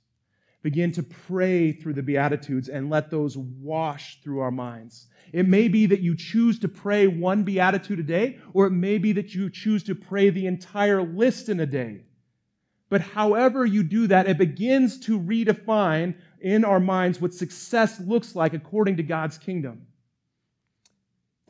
Begin 0.62 0.92
to 0.92 1.02
pray 1.02 1.72
through 1.72 1.96
the 1.96 2.04
Beatitudes 2.04 2.70
and 2.70 2.92
let 2.92 3.10
those 3.10 3.36
wash 3.36 4.22
through 4.22 4.42
our 4.42 4.52
minds. 4.52 5.08
It 5.34 5.48
may 5.48 5.68
be 5.68 5.88
that 5.88 6.02
you 6.02 6.16
choose 6.16 6.60
to 6.60 6.68
pray 6.68 7.08
one 7.08 7.42
Beatitude 7.42 7.98
a 7.98 8.04
day, 8.04 8.38
or 8.54 8.68
it 8.68 8.72
may 8.72 9.00
be 9.00 9.14
that 9.14 9.34
you 9.34 9.50
choose 9.50 9.84
to 9.86 9.96
pray 9.96 10.30
the 10.30 10.46
entire 10.46 11.02
list 11.02 11.50
in 11.50 11.60
a 11.60 11.66
day. 11.66 12.02
But 12.90 13.02
however 13.02 13.66
you 13.66 13.82
do 13.82 14.06
that, 14.06 14.30
it 14.30 14.38
begins 14.38 15.00
to 15.00 15.20
redefine 15.20 16.14
in 16.40 16.64
our 16.64 16.80
minds 16.80 17.20
what 17.20 17.34
success 17.34 18.00
looks 18.00 18.36
like 18.36 18.54
according 18.54 18.98
to 18.98 19.04
God's 19.04 19.40
kingdom. 19.40 19.88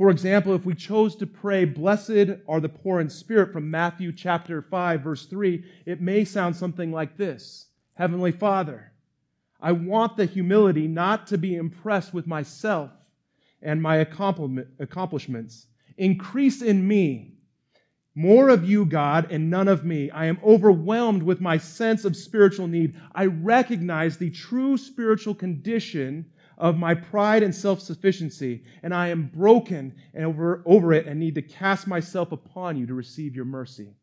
For 0.02 0.10
example, 0.10 0.56
if 0.56 0.66
we 0.66 0.74
chose 0.74 1.16
to 1.18 1.28
pray, 1.28 1.64
Blessed 1.64 2.42
are 2.48 2.60
the 2.60 2.68
poor 2.68 3.02
in 3.02 3.08
spirit 3.08 3.54
from 3.54 3.70
Matthew 3.70 4.12
chapter 4.12 4.64
5, 4.64 5.02
verse 5.02 5.28
3, 5.28 5.64
it 5.86 6.02
may 6.02 6.26
sound 6.26 6.56
something 6.56 6.92
like 6.92 7.18
this 7.18 7.68
Heavenly 7.94 8.32
Father, 8.32 8.94
I 9.62 9.74
want 9.74 10.18
the 10.18 10.26
humility 10.26 10.88
not 10.88 11.28
to 11.28 11.38
be 11.38 11.56
impressed 11.56 12.16
with 12.16 12.26
myself 12.26 12.90
and 13.62 13.80
my 13.80 13.98
accomplishments. 13.98 15.68
Increase 15.98 16.64
in 16.64 16.88
me 16.88 17.36
more 18.16 18.50
of 18.50 18.68
you, 18.68 18.86
God, 18.86 19.32
and 19.32 19.52
none 19.52 19.68
of 19.68 19.86
me. 19.86 20.10
I 20.10 20.26
am 20.26 20.40
overwhelmed 20.44 21.22
with 21.22 21.42
my 21.42 21.60
sense 21.60 22.06
of 22.06 22.18
spiritual 22.18 22.66
need. 22.66 22.96
I 23.14 23.28
recognize 23.28 24.18
the 24.18 24.32
true 24.32 24.78
spiritual 24.78 25.36
condition 25.36 26.26
of 26.62 26.78
my 26.78 26.94
pride 26.94 27.42
and 27.42 27.54
self 27.54 27.82
sufficiency, 27.82 28.64
and 28.84 28.94
I 28.94 29.10
am 29.10 29.32
broken 29.34 29.96
over, 30.18 30.62
over 30.66 30.94
it 30.94 31.08
and 31.08 31.20
need 31.20 31.36
to 31.36 31.42
cast 31.42 31.88
myself 31.88 32.32
upon 32.32 32.78
you 32.78 32.86
to 32.86 32.94
receive 32.94 33.36
your 33.36 33.46
mercy. 33.46 33.96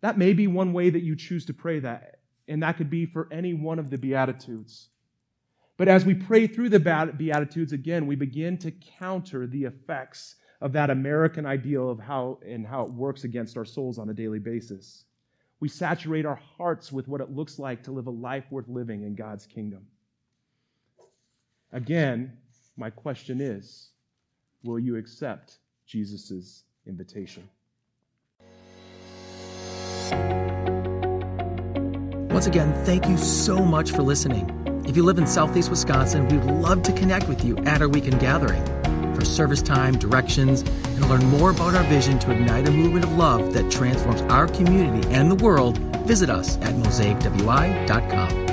That 0.00 0.18
may 0.18 0.34
be 0.34 0.48
one 0.48 0.72
way 0.72 0.90
that 0.90 1.04
you 1.04 1.14
choose 1.16 1.46
to 1.46 1.54
pray 1.54 1.78
that, 1.78 2.18
and 2.48 2.62
that 2.62 2.76
could 2.76 2.90
be 2.90 3.06
for 3.06 3.28
any 3.30 3.54
one 3.54 3.78
of 3.78 3.88
the 3.88 3.96
Beatitudes. 3.96 4.88
But 5.76 5.88
as 5.88 6.04
we 6.04 6.14
pray 6.14 6.48
through 6.48 6.70
the 6.70 7.12
Beatitudes 7.16 7.72
again, 7.72 8.06
we 8.06 8.16
begin 8.16 8.58
to 8.58 8.72
counter 8.98 9.46
the 9.46 9.64
effects 9.64 10.36
of 10.60 10.72
that 10.72 10.90
American 10.90 11.46
ideal 11.46 11.88
of 11.88 12.00
how 12.00 12.40
and 12.46 12.66
how 12.66 12.82
it 12.82 12.92
works 12.92 13.24
against 13.24 13.56
our 13.56 13.64
souls 13.64 13.98
on 13.98 14.10
a 14.10 14.14
daily 14.14 14.38
basis. 14.40 15.04
We 15.60 15.68
saturate 15.68 16.26
our 16.26 16.40
hearts 16.56 16.90
with 16.90 17.06
what 17.06 17.20
it 17.20 17.30
looks 17.30 17.58
like 17.58 17.82
to 17.84 17.92
live 17.92 18.08
a 18.08 18.10
life 18.10 18.44
worth 18.50 18.68
living 18.68 19.04
in 19.04 19.14
God's 19.14 19.46
kingdom. 19.46 19.86
Again, 21.74 22.32
my 22.76 22.88
question 22.88 23.40
is 23.40 23.90
will 24.62 24.78
you 24.78 24.96
accept 24.96 25.58
Jesus' 25.86 26.62
invitation? 26.86 27.48
Once 32.30 32.46
again, 32.46 32.72
thank 32.84 33.08
you 33.08 33.18
so 33.18 33.58
much 33.58 33.90
for 33.90 34.02
listening. 34.02 34.48
If 34.86 34.96
you 34.96 35.02
live 35.02 35.18
in 35.18 35.26
Southeast 35.26 35.68
Wisconsin, 35.68 36.28
we'd 36.28 36.44
love 36.44 36.82
to 36.84 36.92
connect 36.92 37.28
with 37.28 37.44
you 37.44 37.56
at 37.58 37.82
our 37.82 37.88
weekend 37.88 38.20
gathering. 38.20 38.64
For 39.14 39.24
service 39.24 39.62
time, 39.62 39.98
directions, 39.98 40.62
and 40.62 41.08
learn 41.08 41.24
more 41.26 41.50
about 41.50 41.74
our 41.74 41.84
vision 41.84 42.18
to 42.20 42.30
ignite 42.30 42.68
a 42.68 42.70
movement 42.70 43.04
of 43.04 43.12
love 43.16 43.52
that 43.54 43.70
transforms 43.70 44.22
our 44.22 44.46
community 44.46 45.08
and 45.12 45.30
the 45.30 45.44
world, 45.44 45.78
visit 46.06 46.30
us 46.30 46.56
at 46.58 46.74
mosaicwi.com. 46.74 48.43